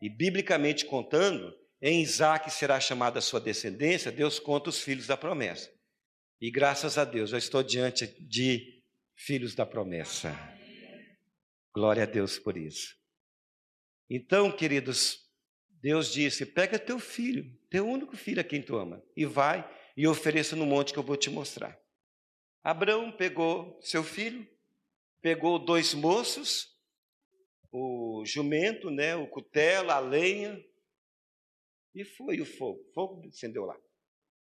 E 0.00 0.08
biblicamente 0.08 0.84
contando, 0.84 1.52
em 1.80 2.00
Isaac 2.00 2.48
será 2.50 2.78
chamada 2.78 3.18
a 3.18 3.22
sua 3.22 3.40
descendência, 3.40 4.12
Deus 4.12 4.38
conta 4.38 4.70
os 4.70 4.80
filhos 4.80 5.08
da 5.08 5.16
promessa. 5.16 5.72
E 6.40 6.50
graças 6.50 6.98
a 6.98 7.04
Deus, 7.04 7.32
eu 7.32 7.38
estou 7.38 7.62
diante 7.62 8.06
de 8.20 8.82
filhos 9.16 9.54
da 9.54 9.66
promessa. 9.66 10.32
Glória 11.74 12.04
a 12.04 12.06
Deus 12.06 12.38
por 12.38 12.56
isso. 12.56 12.96
Então, 14.08 14.54
queridos, 14.54 15.18
Deus 15.80 16.12
disse: 16.12 16.46
pega 16.46 16.78
teu 16.78 16.98
filho, 16.98 17.44
teu 17.68 17.88
único 17.88 18.16
filho 18.16 18.40
a 18.40 18.44
quem 18.44 18.62
tu 18.62 18.76
ama, 18.76 19.02
e 19.16 19.24
vai 19.24 19.68
e 19.96 20.06
ofereça 20.06 20.56
no 20.56 20.66
monte 20.66 20.92
que 20.92 20.98
eu 20.98 21.02
vou 21.02 21.16
te 21.16 21.30
mostrar. 21.30 21.78
Abraão 22.62 23.10
pegou 23.10 23.78
seu 23.80 24.04
filho, 24.04 24.46
pegou 25.20 25.58
dois 25.58 25.94
moços, 25.94 26.76
o 27.70 28.22
jumento, 28.24 28.90
né, 28.90 29.16
o 29.16 29.26
cutelo, 29.26 29.90
a 29.90 29.98
lenha, 29.98 30.62
e 31.94 32.04
foi 32.04 32.40
o 32.40 32.46
fogo. 32.46 32.80
O 32.80 32.92
fogo 32.92 33.28
acendeu 33.28 33.64
lá. 33.64 33.76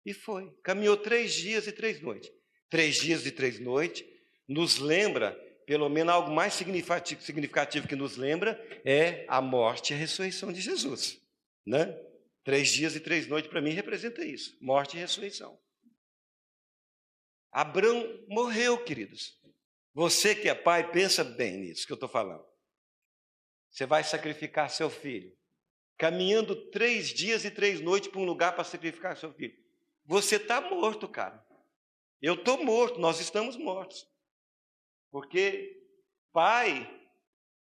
E 0.04 0.12
foi. 0.12 0.50
Caminhou 0.62 0.96
três 0.96 1.34
dias 1.34 1.66
e 1.66 1.72
três 1.72 2.00
noites. 2.00 2.30
Três 2.68 2.96
dias 2.96 3.26
e 3.26 3.30
três 3.30 3.58
noites 3.58 4.04
nos 4.46 4.78
lembra 4.78 5.38
pelo 5.66 5.88
menos 5.90 6.14
algo 6.14 6.30
mais 6.30 6.54
significativo, 6.54 7.20
significativo 7.20 7.86
que 7.86 7.94
nos 7.94 8.16
lembra 8.16 8.58
é 8.84 9.26
a 9.28 9.40
morte 9.42 9.92
e 9.92 9.94
a 9.94 9.98
ressurreição 9.98 10.50
de 10.50 10.62
Jesus. 10.62 11.20
Né? 11.66 11.94
Três 12.48 12.70
dias 12.70 12.96
e 12.96 13.00
três 13.00 13.26
noites 13.26 13.50
para 13.50 13.60
mim 13.60 13.72
representa 13.72 14.24
isso: 14.24 14.56
morte 14.58 14.96
e 14.96 15.00
ressurreição. 15.00 15.60
Abraão 17.52 18.24
morreu, 18.26 18.82
queridos. 18.82 19.38
Você 19.92 20.34
que 20.34 20.48
é 20.48 20.54
pai, 20.54 20.90
pensa 20.90 21.22
bem 21.22 21.58
nisso 21.58 21.86
que 21.86 21.92
eu 21.92 21.96
estou 21.96 22.08
falando. 22.08 22.42
Você 23.70 23.84
vai 23.84 24.02
sacrificar 24.02 24.70
seu 24.70 24.88
filho, 24.88 25.30
caminhando 25.98 26.70
três 26.70 27.08
dias 27.08 27.44
e 27.44 27.50
três 27.50 27.82
noites 27.82 28.08
para 28.08 28.18
um 28.18 28.24
lugar 28.24 28.54
para 28.54 28.64
sacrificar 28.64 29.14
seu 29.14 29.30
filho. 29.34 29.54
Você 30.06 30.36
está 30.36 30.58
morto, 30.58 31.06
cara. 31.06 31.46
Eu 32.18 32.32
estou 32.32 32.64
morto, 32.64 32.98
nós 32.98 33.20
estamos 33.20 33.58
mortos. 33.58 34.08
Porque 35.10 35.86
pai, 36.32 36.88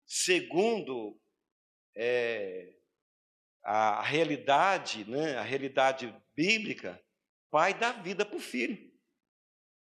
segundo 0.07 1.21
é, 1.97 2.80
a 3.63 4.03
realidade, 4.03 5.05
né, 5.09 5.37
a 5.37 5.43
realidade 5.43 6.15
bíblica, 6.35 7.01
pai 7.51 7.75
dá 7.75 7.93
vida 7.93 8.25
para 8.25 8.37
o 8.37 8.41
filho. 8.41 8.91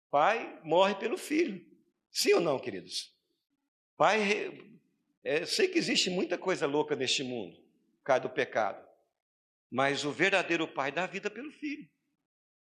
Pai 0.09 0.59
morre 0.63 0.95
pelo 0.95 1.17
filho. 1.17 1.65
Sim 2.11 2.33
ou 2.33 2.41
não, 2.41 2.59
queridos? 2.59 3.15
Pai 3.95 4.19
É, 5.23 5.45
sei 5.45 5.67
que 5.67 5.77
existe 5.77 6.09
muita 6.09 6.37
coisa 6.37 6.65
louca 6.65 6.95
neste 6.95 7.23
mundo, 7.23 7.55
por 7.97 8.03
causa 8.03 8.21
do 8.23 8.29
pecado. 8.29 8.85
Mas 9.69 10.03
o 10.03 10.11
verdadeiro 10.11 10.67
pai 10.67 10.91
dá 10.91 11.05
vida 11.05 11.29
pelo 11.29 11.51
filho. 11.51 11.87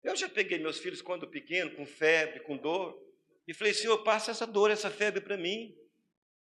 Eu 0.03 0.15
já 0.15 0.29
peguei 0.29 0.59
meus 0.59 0.79
filhos 0.79 1.01
quando 1.01 1.27
pequeno, 1.27 1.75
com 1.75 1.85
febre, 1.85 2.41
com 2.41 2.57
dor, 2.57 3.01
e 3.47 3.53
falei, 3.53 3.73
Senhor, 3.73 3.97
passa 4.03 4.31
essa 4.31 4.45
dor, 4.45 4.69
essa 4.71 4.89
febre 4.89 5.19
para 5.19 5.37
mim. 5.37 5.75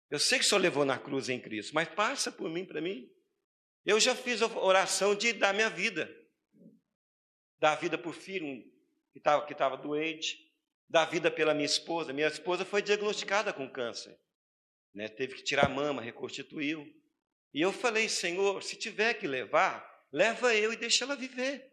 Eu 0.10 0.20
sei 0.20 0.38
que 0.38 0.46
o 0.46 0.48
Senhor 0.48 0.62
levou 0.62 0.86
na 0.86 0.98
cruz 0.98 1.30
em 1.30 1.40
Cristo, 1.40 1.74
mas 1.74 1.88
passa 1.88 2.32
por 2.32 2.50
mim, 2.50 2.66
para 2.66 2.82
mim. 2.82 3.10
Eu 3.86 4.00
já 4.00 4.16
fiz 4.16 4.42
a 4.42 4.48
oração 4.48 5.16
de 5.16 5.34
dar 5.34 5.54
minha 5.54 5.70
vida. 5.70 6.10
Dar 7.60 7.76
vida 7.76 7.98
por 7.98 8.14
filho 8.14 8.64
que 9.12 9.20
estava 9.20 9.46
que 9.46 9.84
doente, 9.84 10.52
dar 10.90 11.06
vida 11.06 11.30
pela 11.30 11.54
minha 11.54 11.66
esposa. 11.66 12.14
Minha 12.14 12.28
esposa 12.28 12.66
foi 12.66 12.82
diagnosticada 12.82 13.54
com 13.54 13.70
câncer. 13.70 14.20
Né? 14.94 15.08
Teve 15.08 15.36
que 15.36 15.44
tirar 15.44 15.66
a 15.66 15.70
mama, 15.70 16.02
reconstituiu. 16.02 16.86
E 17.54 17.62
eu 17.62 17.72
falei, 17.72 18.10
Senhor, 18.10 18.64
se 18.64 18.76
tiver 18.76 19.14
que 19.16 19.28
levar, 19.28 19.88
leva 20.12 20.56
eu 20.56 20.74
e 20.74 20.78
deixa 20.78 21.04
ela 21.04 21.16
viver. 21.16 21.72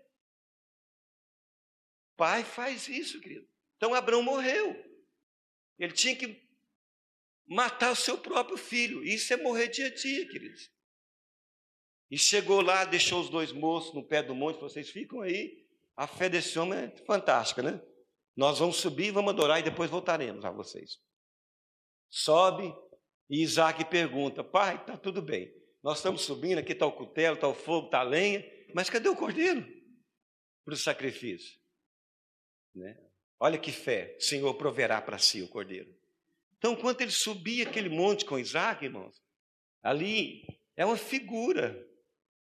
Pai 2.16 2.44
faz 2.44 2.88
isso, 2.88 3.20
querido. 3.20 3.48
Então 3.76 3.94
Abraão 3.94 4.22
morreu. 4.22 4.76
Ele 5.78 5.92
tinha 5.92 6.14
que 6.14 6.46
matar 7.46 7.92
o 7.92 7.96
seu 7.96 8.18
próprio 8.18 8.58
filho. 8.58 9.02
Isso 9.02 9.32
é 9.32 9.36
morrer 9.38 9.68
dia 9.68 9.86
a 9.86 9.94
dia, 9.94 10.28
queridos. 10.28 10.70
E 12.10 12.18
chegou 12.18 12.60
lá, 12.60 12.84
deixou 12.84 13.20
os 13.20 13.30
dois 13.30 13.52
moços 13.52 13.94
no 13.94 14.02
pé 14.02 14.22
do 14.22 14.34
monte, 14.34 14.60
vocês 14.60 14.90
ficam 14.90 15.20
aí. 15.20 15.64
A 15.96 16.06
fé 16.06 16.28
desse 16.28 16.58
homem 16.58 16.78
é 16.78 16.90
fantástica, 17.04 17.62
né? 17.62 17.80
Nós 18.36 18.58
vamos 18.58 18.76
subir, 18.76 19.12
vamos 19.12 19.32
adorar 19.32 19.60
e 19.60 19.62
depois 19.62 19.90
voltaremos 19.90 20.44
a 20.44 20.50
vocês. 20.50 20.98
Sobe 22.08 22.74
e 23.28 23.42
Isaac 23.42 23.84
pergunta: 23.84 24.42
Pai, 24.42 24.76
está 24.76 24.96
tudo 24.96 25.22
bem. 25.22 25.54
Nós 25.82 25.98
estamos 25.98 26.22
subindo, 26.22 26.58
aqui 26.58 26.72
está 26.72 26.86
o 26.86 26.92
cutelo, 26.92 27.36
está 27.36 27.48
o 27.48 27.54
fogo, 27.54 27.86
está 27.86 28.00
a 28.00 28.02
lenha, 28.02 28.44
mas 28.74 28.90
cadê 28.90 29.08
o 29.08 29.16
cordeiro 29.16 29.66
para 30.64 30.74
o 30.74 30.76
sacrifício? 30.76 31.58
Né? 32.74 32.98
Olha 33.38 33.58
que 33.58 33.72
fé, 33.72 34.16
o 34.18 34.22
Senhor 34.22 34.52
proverá 34.54 35.00
para 35.00 35.18
si 35.18 35.40
o 35.42 35.48
cordeiro. 35.48 35.94
Então, 36.58 36.76
quando 36.76 37.00
ele 37.00 37.10
subia 37.10 37.66
aquele 37.66 37.88
monte 37.88 38.24
com 38.24 38.38
Isaac, 38.38 38.84
irmãos, 38.84 39.22
ali 39.82 40.44
é 40.76 40.84
uma 40.84 40.96
figura, 40.96 41.88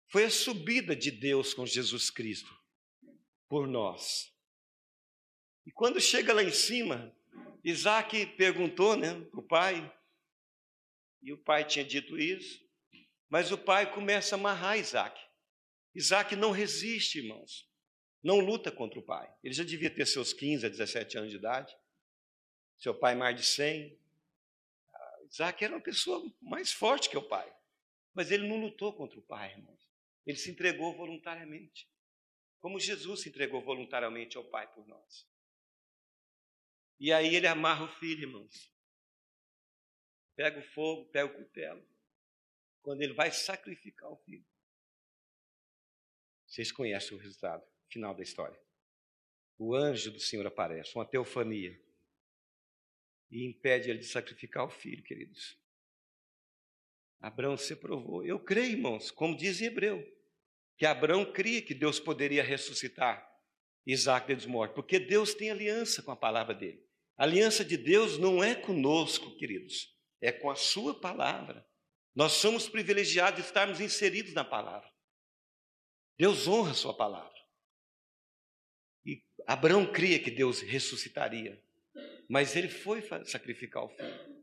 foi 0.07 0.25
a 0.25 0.29
subida 0.29 0.95
de 0.95 1.11
Deus 1.11 1.53
com 1.53 1.65
Jesus 1.65 2.09
Cristo 2.09 2.55
por 3.47 3.67
nós. 3.67 4.33
E 5.65 5.71
quando 5.71 5.99
chega 5.99 6.33
lá 6.33 6.43
em 6.43 6.51
cima, 6.51 7.13
Isaac 7.63 8.25
perguntou 8.37 8.95
né, 8.95 9.19
para 9.29 9.39
o 9.39 9.43
pai, 9.43 9.93
e 11.21 11.33
o 11.33 11.37
pai 11.37 11.65
tinha 11.65 11.83
dito 11.83 12.17
isso, 12.17 12.65
mas 13.29 13.51
o 13.51 13.57
pai 13.57 13.91
começa 13.91 14.35
a 14.35 14.39
amarrar 14.39 14.79
Isaac. 14.79 15.19
Isaac 15.93 16.35
não 16.35 16.51
resiste, 16.51 17.19
irmãos. 17.19 17.67
Não 18.23 18.39
luta 18.39 18.71
contra 18.71 18.99
o 18.99 19.03
pai. 19.03 19.29
Ele 19.43 19.53
já 19.53 19.63
devia 19.63 19.89
ter 19.89 20.05
seus 20.05 20.31
15 20.31 20.65
a 20.65 20.69
17 20.69 21.17
anos 21.17 21.31
de 21.31 21.37
idade. 21.37 21.75
Seu 22.77 22.93
pai 22.93 23.15
mais 23.15 23.35
de 23.35 23.43
100. 23.43 23.97
Ah, 24.93 25.19
Isaac 25.29 25.63
era 25.63 25.73
uma 25.73 25.81
pessoa 25.81 26.31
mais 26.41 26.71
forte 26.71 27.09
que 27.09 27.17
o 27.17 27.27
pai. 27.27 27.51
Mas 28.13 28.31
ele 28.31 28.47
não 28.47 28.61
lutou 28.61 28.93
contra 28.93 29.19
o 29.19 29.21
pai, 29.21 29.51
irmãos. 29.51 29.76
Ele 30.27 30.37
se 30.37 30.51
entregou 30.51 30.93
voluntariamente. 30.93 31.89
Como 32.59 32.81
Jesus 32.81 33.21
se 33.21 33.29
entregou 33.29 33.61
voluntariamente 33.61 34.35
ao 34.35 34.43
pai 34.43 34.69
por 34.73 34.85
nós. 34.85 35.25
E 36.99 37.13
aí 37.13 37.33
ele 37.33 37.47
amarra 37.47 37.85
o 37.85 37.99
filho, 37.99 38.23
irmãos. 38.23 38.69
Pega 40.35 40.59
o 40.59 40.73
fogo, 40.73 41.05
pega 41.11 41.31
o 41.31 41.33
cutelo. 41.33 41.87
Quando 42.81 43.01
ele 43.03 43.13
vai 43.13 43.31
sacrificar 43.31 44.11
o 44.11 44.17
filho. 44.17 44.45
Vocês 46.45 46.73
conhecem 46.73 47.17
o 47.17 47.19
resultado 47.19 47.65
final 47.89 48.13
da 48.13 48.21
história. 48.21 48.59
O 49.57 49.73
anjo 49.73 50.11
do 50.11 50.19
Senhor 50.19 50.45
aparece, 50.45 50.93
uma 50.95 51.05
teofania. 51.05 51.81
E 53.31 53.45
impede 53.45 53.89
ele 53.89 53.99
de 53.99 54.07
sacrificar 54.07 54.65
o 54.65 54.69
filho, 54.69 55.03
queridos. 55.03 55.57
Abraão 57.19 57.55
se 57.57 57.75
provou. 57.77 58.25
Eu 58.25 58.39
creio, 58.39 58.73
irmãos, 58.73 59.09
como 59.09 59.35
diz 59.35 59.61
em 59.61 59.65
Hebreu, 59.65 60.16
que 60.77 60.85
Abraão 60.85 61.25
cria 61.25 61.61
que 61.61 61.73
Deus 61.73 61.99
poderia 61.99 62.43
ressuscitar 62.43 63.27
Isaac 63.85 64.33
dos 64.35 64.45
mortos, 64.45 64.75
porque 64.75 64.99
Deus 64.99 65.33
tem 65.33 65.49
aliança 65.49 66.03
com 66.03 66.11
a 66.11 66.15
palavra 66.15 66.53
dele. 66.53 66.85
A 67.17 67.23
aliança 67.23 67.65
de 67.65 67.77
Deus 67.77 68.17
não 68.17 68.43
é 68.43 68.53
conosco, 68.53 69.35
queridos, 69.37 69.95
é 70.21 70.31
com 70.31 70.51
a 70.51 70.55
sua 70.55 70.99
palavra. 70.99 71.65
Nós 72.13 72.33
somos 72.33 72.67
privilegiados 72.69 73.39
de 73.39 73.47
estarmos 73.47 73.79
inseridos 73.79 74.33
na 74.33 74.43
palavra. 74.43 74.89
Deus 76.17 76.47
honra 76.47 76.71
a 76.71 76.75
sua 76.75 76.93
palavra. 76.93 77.37
E 79.05 79.23
Abraão 79.47 79.91
cria 79.91 80.19
que 80.19 80.29
Deus 80.29 80.61
ressuscitaria, 80.61 81.63
mas 82.29 82.55
ele 82.55 82.69
foi 82.69 83.01
sacrificar 83.25 83.83
o 83.85 83.89
filho. 83.89 84.37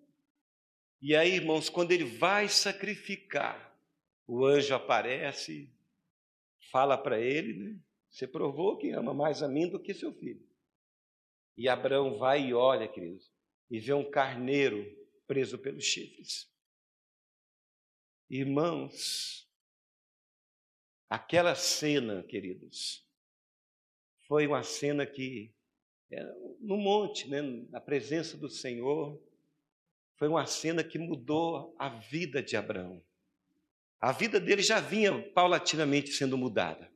E 1.02 1.14
aí, 1.14 1.34
irmãos, 1.34 1.68
quando 1.68 1.92
ele 1.92 2.04
vai 2.04 2.48
sacrificar, 2.48 3.76
o 4.26 4.46
anjo 4.46 4.74
aparece, 4.74 5.70
fala 6.74 6.98
para 6.98 7.20
ele, 7.20 7.52
né? 7.52 7.80
Você 8.10 8.26
provou 8.26 8.76
que 8.76 8.90
ama 8.90 9.14
mais 9.14 9.44
a 9.44 9.48
mim 9.48 9.70
do 9.70 9.78
que 9.78 9.94
seu 9.94 10.12
filho. 10.12 10.44
E 11.56 11.68
Abraão 11.68 12.18
vai 12.18 12.48
e 12.48 12.52
olha, 12.52 12.88
queridos, 12.88 13.32
e 13.70 13.78
vê 13.78 13.92
um 13.92 14.10
carneiro 14.10 14.84
preso 15.24 15.56
pelos 15.56 15.84
chifres. 15.84 16.52
Irmãos, 18.28 19.48
aquela 21.08 21.54
cena, 21.54 22.24
queridos, 22.24 23.08
foi 24.26 24.44
uma 24.48 24.64
cena 24.64 25.06
que, 25.06 25.54
é, 26.10 26.24
no 26.58 26.76
monte, 26.76 27.30
né, 27.30 27.40
na 27.70 27.80
presença 27.80 28.36
do 28.36 28.48
Senhor, 28.48 29.22
foi 30.16 30.26
uma 30.26 30.44
cena 30.44 30.82
que 30.82 30.98
mudou 30.98 31.72
a 31.78 31.88
vida 31.88 32.42
de 32.42 32.56
Abraão. 32.56 33.00
A 34.04 34.12
vida 34.12 34.38
dele 34.38 34.62
já 34.62 34.80
vinha 34.80 35.12
paulatinamente 35.32 36.12
sendo 36.12 36.36
mudada, 36.36 36.92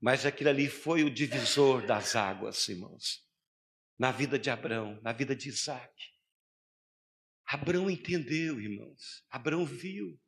mas 0.00 0.24
aquilo 0.24 0.50
ali 0.50 0.68
foi 0.68 1.04
o 1.04 1.10
divisor 1.10 1.86
das 1.86 2.16
águas, 2.16 2.68
irmãos 2.68 3.22
na 4.02 4.10
vida 4.10 4.36
de 4.36 4.50
Abraão, 4.50 5.00
na 5.00 5.12
vida 5.12 5.36
de 5.36 5.48
Isaac. 5.48 5.94
Abraão 7.46 7.88
entendeu, 7.88 8.60
irmãos. 8.60 9.24
Abraão 9.30 9.64
viu. 9.64 10.20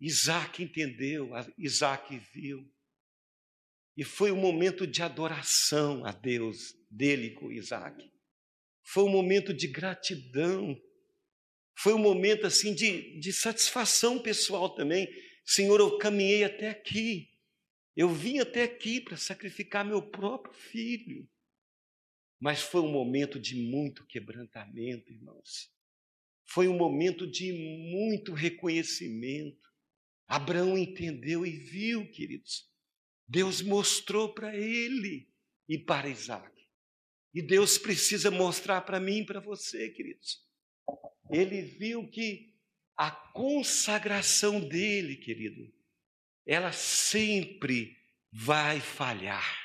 Isaac 0.00 0.64
entendeu, 0.64 1.30
Isaac 1.56 2.18
viu. 2.18 2.68
E 3.96 4.02
foi 4.02 4.32
um 4.32 4.40
momento 4.40 4.84
de 4.84 5.00
adoração 5.00 6.04
a 6.04 6.10
Deus 6.10 6.74
dele 6.90 7.34
com 7.34 7.52
Isaac. 7.52 8.12
Foi 8.82 9.04
um 9.04 9.10
momento 9.10 9.54
de 9.54 9.68
gratidão. 9.68 10.76
Foi 11.76 11.92
um 11.92 11.98
momento 11.98 12.46
assim 12.46 12.74
de, 12.74 13.18
de 13.18 13.32
satisfação 13.32 14.22
pessoal 14.22 14.74
também. 14.74 15.08
Senhor, 15.44 15.80
eu 15.80 15.98
caminhei 15.98 16.44
até 16.44 16.70
aqui. 16.70 17.30
Eu 17.96 18.08
vim 18.08 18.38
até 18.38 18.62
aqui 18.62 19.00
para 19.00 19.16
sacrificar 19.16 19.84
meu 19.84 20.02
próprio 20.02 20.54
filho. 20.54 21.28
Mas 22.40 22.60
foi 22.60 22.80
um 22.80 22.90
momento 22.90 23.38
de 23.38 23.56
muito 23.56 24.06
quebrantamento, 24.06 25.12
irmãos. 25.12 25.72
Foi 26.46 26.68
um 26.68 26.76
momento 26.76 27.26
de 27.26 27.52
muito 27.52 28.32
reconhecimento. 28.32 29.64
Abraão 30.26 30.76
entendeu 30.76 31.46
e 31.46 31.50
viu, 31.50 32.10
queridos. 32.10 32.70
Deus 33.26 33.62
mostrou 33.62 34.34
para 34.34 34.54
ele 34.54 35.28
e 35.68 35.78
para 35.78 36.08
Isaac. 36.08 36.54
E 37.32 37.42
Deus 37.42 37.78
precisa 37.78 38.30
mostrar 38.30 38.82
para 38.82 39.00
mim 39.00 39.18
e 39.18 39.26
para 39.26 39.40
você, 39.40 39.88
queridos. 39.90 40.44
Ele 41.34 41.62
viu 41.62 42.08
que 42.08 42.54
a 42.96 43.10
consagração 43.10 44.60
dele, 44.60 45.16
querido, 45.16 45.72
ela 46.46 46.72
sempre 46.72 47.96
vai 48.30 48.80
falhar. 48.80 49.64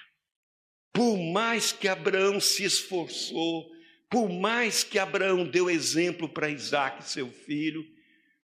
Por 0.92 1.18
mais 1.18 1.72
que 1.72 1.88
Abraão 1.88 2.40
se 2.40 2.64
esforçou, 2.64 3.70
por 4.10 4.30
mais 4.30 4.84
que 4.84 4.98
Abraão 4.98 5.48
deu 5.48 5.70
exemplo 5.70 6.28
para 6.28 6.50
Isaac, 6.50 7.04
seu 7.08 7.32
filho, 7.32 7.86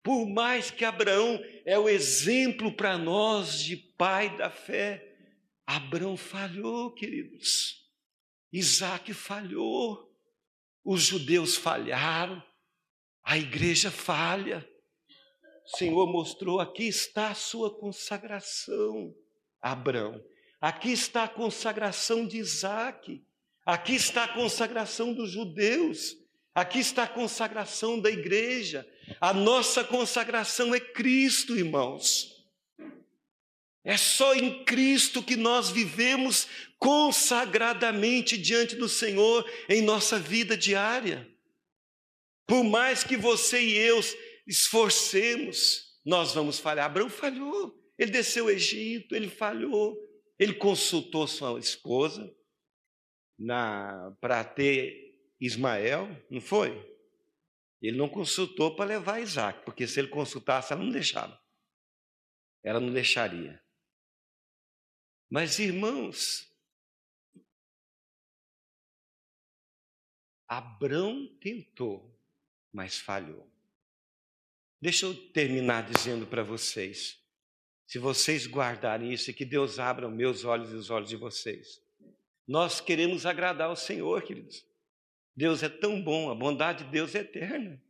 por 0.02 0.26
mais 0.26 0.70
que 0.70 0.84
Abraão 0.84 1.38
é 1.66 1.78
o 1.78 1.88
exemplo 1.88 2.72
para 2.72 2.96
nós 2.96 3.62
de 3.62 3.76
pai 3.76 4.34
da 4.36 4.50
fé, 4.50 5.06
Abraão 5.66 6.16
falhou, 6.16 6.90
queridos. 6.92 7.86
Isaac 8.52 9.12
falhou. 9.12 10.08
Os 10.82 11.02
judeus 11.02 11.56
falharam. 11.56 12.42
A 13.30 13.38
igreja 13.38 13.92
falha. 13.92 14.68
O 15.64 15.76
Senhor 15.76 16.04
mostrou: 16.08 16.58
aqui 16.58 16.88
está 16.88 17.28
a 17.28 17.34
sua 17.34 17.72
consagração, 17.72 19.14
Abraão. 19.62 20.20
Aqui 20.60 20.90
está 20.90 21.22
a 21.22 21.28
consagração 21.28 22.26
de 22.26 22.38
Isaac. 22.38 23.22
Aqui 23.64 23.94
está 23.94 24.24
a 24.24 24.34
consagração 24.34 25.14
dos 25.14 25.30
judeus. 25.30 26.16
Aqui 26.52 26.80
está 26.80 27.04
a 27.04 27.08
consagração 27.08 28.00
da 28.00 28.10
igreja. 28.10 28.84
A 29.20 29.32
nossa 29.32 29.84
consagração 29.84 30.74
é 30.74 30.80
Cristo, 30.80 31.56
irmãos. 31.56 32.34
É 33.84 33.96
só 33.96 34.34
em 34.34 34.64
Cristo 34.64 35.22
que 35.22 35.36
nós 35.36 35.70
vivemos 35.70 36.48
consagradamente 36.80 38.36
diante 38.36 38.74
do 38.74 38.88
Senhor 38.88 39.48
em 39.68 39.82
nossa 39.82 40.18
vida 40.18 40.56
diária. 40.56 41.30
Por 42.50 42.64
mais 42.64 43.04
que 43.04 43.16
você 43.16 43.62
e 43.62 43.78
eu 43.78 44.00
esforcemos, 44.44 46.00
nós 46.04 46.34
vamos 46.34 46.58
falhar. 46.58 46.86
Abraão 46.86 47.08
falhou, 47.08 47.80
ele 47.96 48.10
desceu 48.10 48.46
o 48.46 48.50
Egito, 48.50 49.14
ele 49.14 49.28
falhou, 49.28 49.96
ele 50.36 50.54
consultou 50.54 51.28
sua 51.28 51.60
esposa 51.60 52.28
para 54.20 54.42
ter 54.42 55.16
Ismael, 55.40 56.08
não 56.28 56.40
foi? 56.40 56.72
Ele 57.80 57.96
não 57.96 58.08
consultou 58.08 58.74
para 58.74 58.84
levar 58.84 59.22
Isaac, 59.22 59.64
porque 59.64 59.86
se 59.86 60.00
ele 60.00 60.08
consultasse, 60.08 60.72
ela 60.72 60.82
não 60.82 60.90
deixava. 60.90 61.40
Ela 62.64 62.80
não 62.80 62.92
deixaria. 62.92 63.64
Mas, 65.30 65.60
irmãos, 65.60 66.52
Abrão 70.48 71.28
tentou, 71.40 72.09
mas 72.72 72.98
falhou. 72.98 73.50
Deixa 74.80 75.06
eu 75.06 75.14
terminar 75.14 75.90
dizendo 75.90 76.26
para 76.26 76.42
vocês: 76.42 77.18
se 77.86 77.98
vocês 77.98 78.46
guardarem 78.46 79.12
isso 79.12 79.30
e 79.30 79.34
que 79.34 79.44
Deus 79.44 79.78
abra 79.78 80.08
os 80.08 80.14
meus 80.14 80.44
olhos 80.44 80.70
e 80.72 80.74
os 80.74 80.90
olhos 80.90 81.08
de 81.08 81.16
vocês, 81.16 81.82
nós 82.46 82.80
queremos 82.80 83.26
agradar 83.26 83.68
ao 83.68 83.76
Senhor, 83.76 84.22
queridos. 84.22 84.64
Deus 85.36 85.62
é 85.62 85.68
tão 85.68 86.02
bom, 86.02 86.30
a 86.30 86.34
bondade 86.34 86.84
de 86.84 86.90
Deus 86.90 87.14
é 87.14 87.20
eterna. 87.20 87.80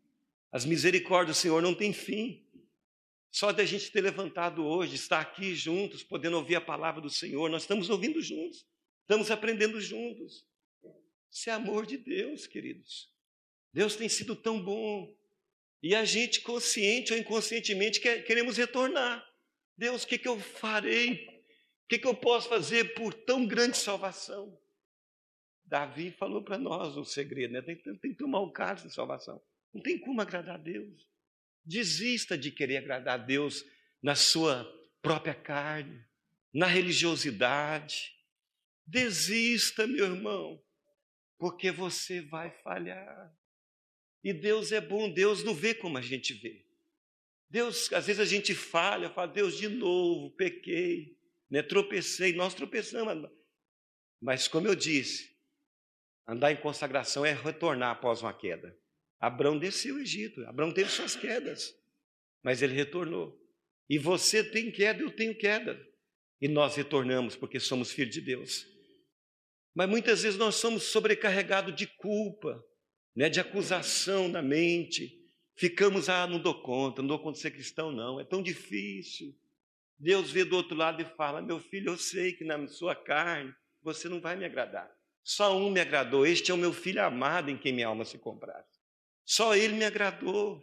As 0.53 0.64
misericórdias 0.64 1.37
do 1.37 1.41
Senhor 1.41 1.62
não 1.62 1.74
têm 1.74 1.93
fim. 1.93 2.45
Só 3.31 3.53
da 3.53 3.64
gente 3.64 3.93
ter 3.93 4.01
levantado 4.01 4.64
hoje, 4.64 4.97
estar 4.97 5.20
aqui 5.20 5.55
juntos, 5.55 6.03
podendo 6.03 6.37
ouvir 6.37 6.57
a 6.57 6.61
palavra 6.61 7.01
do 7.01 7.09
Senhor, 7.09 7.49
nós 7.49 7.62
estamos 7.62 7.89
ouvindo 7.89 8.20
juntos, 8.20 8.66
estamos 9.03 9.31
aprendendo 9.31 9.81
juntos. 9.81 10.45
Isso 11.31 11.49
é 11.49 11.53
amor 11.53 11.87
de 11.87 11.97
Deus, 11.97 12.49
queridos. 12.49 13.09
Deus 13.72 13.96
tem 13.96 14.08
sido 14.08 14.34
tão 14.34 14.62
bom. 14.62 15.14
E 15.82 15.94
a 15.94 16.04
gente, 16.04 16.40
consciente 16.40 17.12
ou 17.12 17.18
inconscientemente, 17.18 18.00
quer, 18.00 18.24
queremos 18.24 18.56
retornar. 18.56 19.26
Deus, 19.76 20.02
o 20.02 20.06
que, 20.06 20.18
que 20.18 20.28
eu 20.28 20.38
farei? 20.38 21.26
O 21.84 21.88
que, 21.88 21.98
que 21.98 22.06
eu 22.06 22.14
posso 22.14 22.48
fazer 22.48 22.94
por 22.94 23.14
tão 23.14 23.46
grande 23.46 23.76
salvação? 23.76 24.58
Davi 25.64 26.10
falou 26.10 26.42
para 26.42 26.58
nós 26.58 26.96
o 26.96 27.04
segredo, 27.04 27.52
né? 27.52 27.62
Tem, 27.62 27.76
tem, 27.76 27.94
tem 27.96 28.10
que 28.10 28.18
tomar 28.18 28.40
o 28.40 28.50
cálice 28.50 28.88
de 28.88 28.94
salvação. 28.94 29.40
Não 29.72 29.80
tem 29.80 29.98
como 29.98 30.20
agradar 30.20 30.56
a 30.56 30.58
Deus. 30.58 31.08
Desista 31.64 32.36
de 32.36 32.50
querer 32.50 32.78
agradar 32.78 33.14
a 33.14 33.22
Deus 33.22 33.64
na 34.02 34.14
sua 34.14 34.68
própria 35.00 35.34
carne, 35.34 36.04
na 36.52 36.66
religiosidade. 36.66 38.14
Desista, 38.86 39.86
meu 39.86 40.06
irmão, 40.06 40.60
porque 41.38 41.70
você 41.70 42.20
vai 42.20 42.50
falhar. 42.62 43.32
E 44.22 44.32
Deus 44.32 44.72
é 44.72 44.80
bom, 44.80 45.10
Deus 45.10 45.42
não 45.42 45.54
vê 45.54 45.74
como 45.74 45.96
a 45.96 46.02
gente 46.02 46.34
vê. 46.34 46.64
Deus, 47.48 47.92
às 47.92 48.06
vezes 48.06 48.20
a 48.20 48.24
gente 48.24 48.54
falha, 48.54 49.10
fala, 49.10 49.26
Deus, 49.26 49.56
de 49.56 49.68
novo, 49.68 50.30
pequei, 50.36 51.18
né, 51.50 51.62
tropecei, 51.62 52.32
nós 52.32 52.54
tropeçamos. 52.54 53.28
Mas, 54.20 54.46
como 54.46 54.68
eu 54.68 54.74
disse, 54.74 55.36
andar 56.28 56.52
em 56.52 56.60
consagração 56.60 57.24
é 57.24 57.32
retornar 57.32 57.90
após 57.90 58.22
uma 58.22 58.32
queda. 58.32 58.78
Abraão 59.18 59.58
desceu 59.58 59.96
o 59.96 60.00
Egito, 60.00 60.46
Abraão 60.46 60.72
teve 60.72 60.90
suas 60.90 61.16
quedas, 61.16 61.74
mas 62.42 62.62
ele 62.62 62.74
retornou. 62.74 63.38
E 63.88 63.98
você 63.98 64.44
tem 64.44 64.70
queda, 64.70 65.02
eu 65.02 65.10
tenho 65.10 65.36
queda. 65.36 65.78
E 66.40 66.46
nós 66.46 66.76
retornamos 66.76 67.34
porque 67.34 67.58
somos 67.58 67.90
filhos 67.90 68.14
de 68.14 68.20
Deus. 68.20 68.66
Mas 69.74 69.88
muitas 69.88 70.22
vezes 70.22 70.38
nós 70.38 70.54
somos 70.54 70.84
sobrecarregados 70.84 71.74
de 71.74 71.86
culpa, 71.86 72.64
né, 73.14 73.28
de 73.28 73.40
acusação 73.40 74.28
na 74.28 74.42
mente. 74.42 75.18
Ficamos, 75.54 76.08
ah, 76.08 76.26
não 76.26 76.38
dou 76.38 76.62
conta, 76.62 77.02
não 77.02 77.08
dou 77.08 77.18
conta 77.18 77.36
de 77.36 77.42
ser 77.42 77.50
cristão, 77.50 77.92
não, 77.92 78.18
é 78.18 78.24
tão 78.24 78.42
difícil. 78.42 79.34
Deus 79.98 80.30
vê 80.30 80.44
do 80.44 80.56
outro 80.56 80.74
lado 80.74 81.02
e 81.02 81.04
fala: 81.04 81.42
Meu 81.42 81.61
filho, 81.61 81.90
eu 81.90 81.98
sei 81.98 82.32
que 82.32 82.44
na 82.44 82.66
sua 82.68 82.94
carne 82.94 83.54
você 83.82 84.08
não 84.08 84.20
vai 84.20 84.36
me 84.36 84.46
agradar. 84.46 84.90
Só 85.22 85.56
um 85.56 85.70
me 85.70 85.80
agradou, 85.80 86.26
este 86.26 86.50
é 86.50 86.54
o 86.54 86.58
meu 86.58 86.72
filho 86.72 87.02
amado 87.02 87.50
em 87.50 87.56
quem 87.56 87.72
minha 87.72 87.86
alma 87.86 88.04
se 88.04 88.18
comprasse. 88.18 88.80
Só 89.24 89.54
Ele 89.54 89.74
me 89.74 89.84
agradou. 89.84 90.62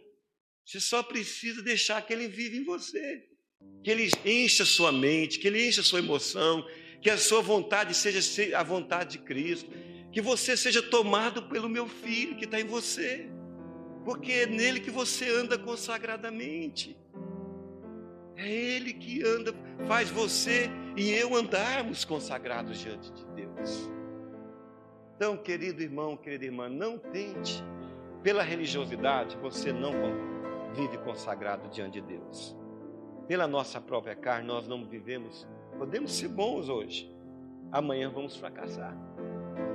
Você 0.64 0.80
só 0.80 1.02
precisa 1.02 1.62
deixar 1.62 2.02
que 2.02 2.12
Ele 2.12 2.28
vive 2.28 2.58
em 2.58 2.64
você. 2.64 3.24
Que 3.82 3.90
Ele 3.90 4.10
encha 4.24 4.64
sua 4.64 4.92
mente, 4.92 5.38
que 5.38 5.46
Ele 5.46 5.68
encha 5.68 5.82
sua 5.82 6.00
emoção, 6.00 6.66
que 7.00 7.08
a 7.08 7.16
sua 7.16 7.40
vontade 7.40 7.94
seja 7.94 8.58
a 8.58 8.62
vontade 8.62 9.12
de 9.12 9.24
Cristo. 9.24 9.70
Que 10.10 10.20
você 10.20 10.56
seja 10.56 10.82
tomado 10.82 11.42
pelo 11.44 11.68
meu 11.68 11.86
Filho 11.86 12.36
que 12.36 12.44
está 12.44 12.60
em 12.60 12.64
você. 12.64 13.30
Porque 14.04 14.32
é 14.32 14.46
nele 14.46 14.80
que 14.80 14.90
você 14.90 15.28
anda 15.28 15.58
consagradamente. 15.58 16.98
É 18.36 18.48
Ele 18.48 18.92
que 18.92 19.22
anda, 19.26 19.52
faz 19.86 20.10
você 20.10 20.70
e 20.96 21.10
eu 21.10 21.34
andarmos 21.34 22.04
consagrados 22.04 22.78
diante 22.78 23.12
de 23.12 23.24
Deus. 23.26 23.90
Então, 25.16 25.36
querido 25.36 25.82
irmão, 25.82 26.16
querida 26.16 26.44
irmã, 26.44 26.68
não 26.68 26.96
tente 26.96 27.62
pela 28.22 28.42
religiosidade, 28.42 29.36
você 29.38 29.72
não 29.72 29.92
vive 30.72 30.96
consagrado 30.98 31.68
diante 31.68 32.00
de 32.00 32.06
Deus. 32.06 32.56
Pela 33.26 33.48
nossa 33.48 33.80
própria 33.80 34.14
carne, 34.14 34.46
nós 34.46 34.68
não 34.68 34.86
vivemos. 34.86 35.46
Podemos 35.76 36.12
ser 36.12 36.28
bons 36.28 36.68
hoje, 36.68 37.12
amanhã 37.72 38.10
vamos 38.10 38.36
fracassar. 38.36 38.96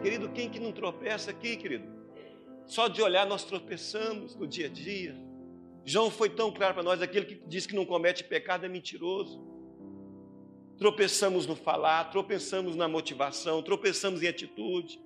Querido, 0.03 0.27
quem 0.27 0.49
que 0.49 0.59
não 0.59 0.73
tropeça 0.73 1.31
aqui, 1.31 1.55
querido? 1.55 1.87
Só 2.65 2.89
de 2.89 3.01
olhar 3.01 3.25
nós 3.25 3.45
tropeçamos 3.45 4.35
no 4.35 4.45
dia 4.45 4.65
a 4.65 4.69
dia. 4.69 5.15
João 5.85 6.11
foi 6.11 6.29
tão 6.29 6.51
claro 6.51 6.73
para 6.73 6.83
nós: 6.83 7.01
aquele 7.01 7.25
que 7.25 7.35
diz 7.47 7.65
que 7.65 7.73
não 7.73 7.85
comete 7.85 8.21
pecado 8.21 8.65
é 8.65 8.69
mentiroso. 8.69 9.41
Tropeçamos 10.77 11.47
no 11.47 11.55
falar, 11.55 12.11
tropeçamos 12.11 12.75
na 12.75 12.85
motivação, 12.85 13.63
tropeçamos 13.63 14.21
em 14.21 14.27
atitude. 14.27 15.01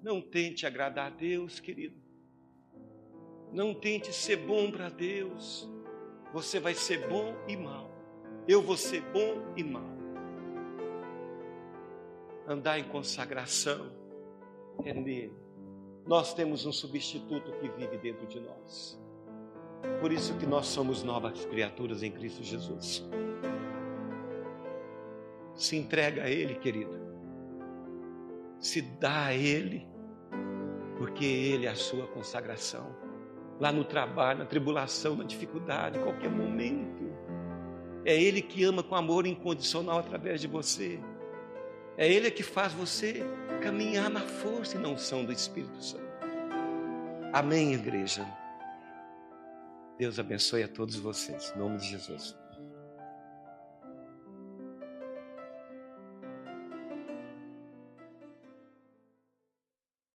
Não 0.00 0.20
tente 0.20 0.64
agradar 0.64 1.08
a 1.08 1.10
Deus, 1.10 1.58
querido. 1.58 2.00
Não 3.52 3.74
tente 3.74 4.12
ser 4.12 4.36
bom 4.36 4.70
para 4.70 4.88
Deus. 4.88 5.68
Você 6.32 6.60
vai 6.60 6.74
ser 6.74 7.08
bom 7.08 7.34
e 7.48 7.56
mal. 7.56 7.90
Eu 8.46 8.62
vou 8.62 8.76
ser 8.76 9.00
bom 9.10 9.52
e 9.56 9.64
mal. 9.64 9.97
Andar 12.48 12.78
em 12.78 12.84
consagração 12.84 13.92
é 14.84 14.94
nele. 14.94 15.36
Nós 16.06 16.32
temos 16.32 16.64
um 16.64 16.72
substituto 16.72 17.52
que 17.52 17.68
vive 17.68 17.98
dentro 17.98 18.26
de 18.26 18.40
nós. 18.40 18.98
Por 20.00 20.10
isso 20.10 20.36
que 20.38 20.46
nós 20.46 20.66
somos 20.66 21.02
novas 21.02 21.44
criaturas 21.44 22.02
em 22.02 22.10
Cristo 22.10 22.42
Jesus. 22.42 23.04
Se 25.54 25.76
entrega 25.76 26.22
a 26.22 26.30
Ele, 26.30 26.54
querido 26.54 27.08
se 28.60 28.82
dá 28.82 29.26
a 29.26 29.34
Ele, 29.34 29.86
porque 30.96 31.24
Ele 31.24 31.66
é 31.66 31.70
a 31.70 31.74
sua 31.74 32.06
consagração. 32.06 32.94
Lá 33.60 33.72
no 33.72 33.84
trabalho, 33.84 34.40
na 34.40 34.46
tribulação, 34.46 35.16
na 35.16 35.24
dificuldade, 35.24 35.98
qualquer 35.98 36.30
momento. 36.30 37.08
É 38.04 38.20
Ele 38.20 38.40
que 38.40 38.64
ama 38.64 38.82
com 38.82 38.94
amor 38.94 39.26
incondicional 39.26 39.98
através 39.98 40.40
de 40.40 40.46
você. 40.46 40.98
É 41.98 42.08
Ele 42.08 42.30
que 42.30 42.44
faz 42.44 42.72
você 42.72 43.24
caminhar 43.60 44.08
na 44.08 44.20
força 44.20 44.76
e 44.76 44.78
na 44.78 44.88
unção 44.88 45.24
do 45.24 45.32
Espírito 45.32 45.82
Santo. 45.82 46.06
Amém, 47.32 47.74
igreja. 47.74 48.24
Deus 49.98 50.16
abençoe 50.20 50.62
a 50.62 50.68
todos 50.68 50.94
vocês. 50.94 51.52
Em 51.56 51.58
nome 51.58 51.78
de 51.78 51.88
Jesus. 51.88 52.36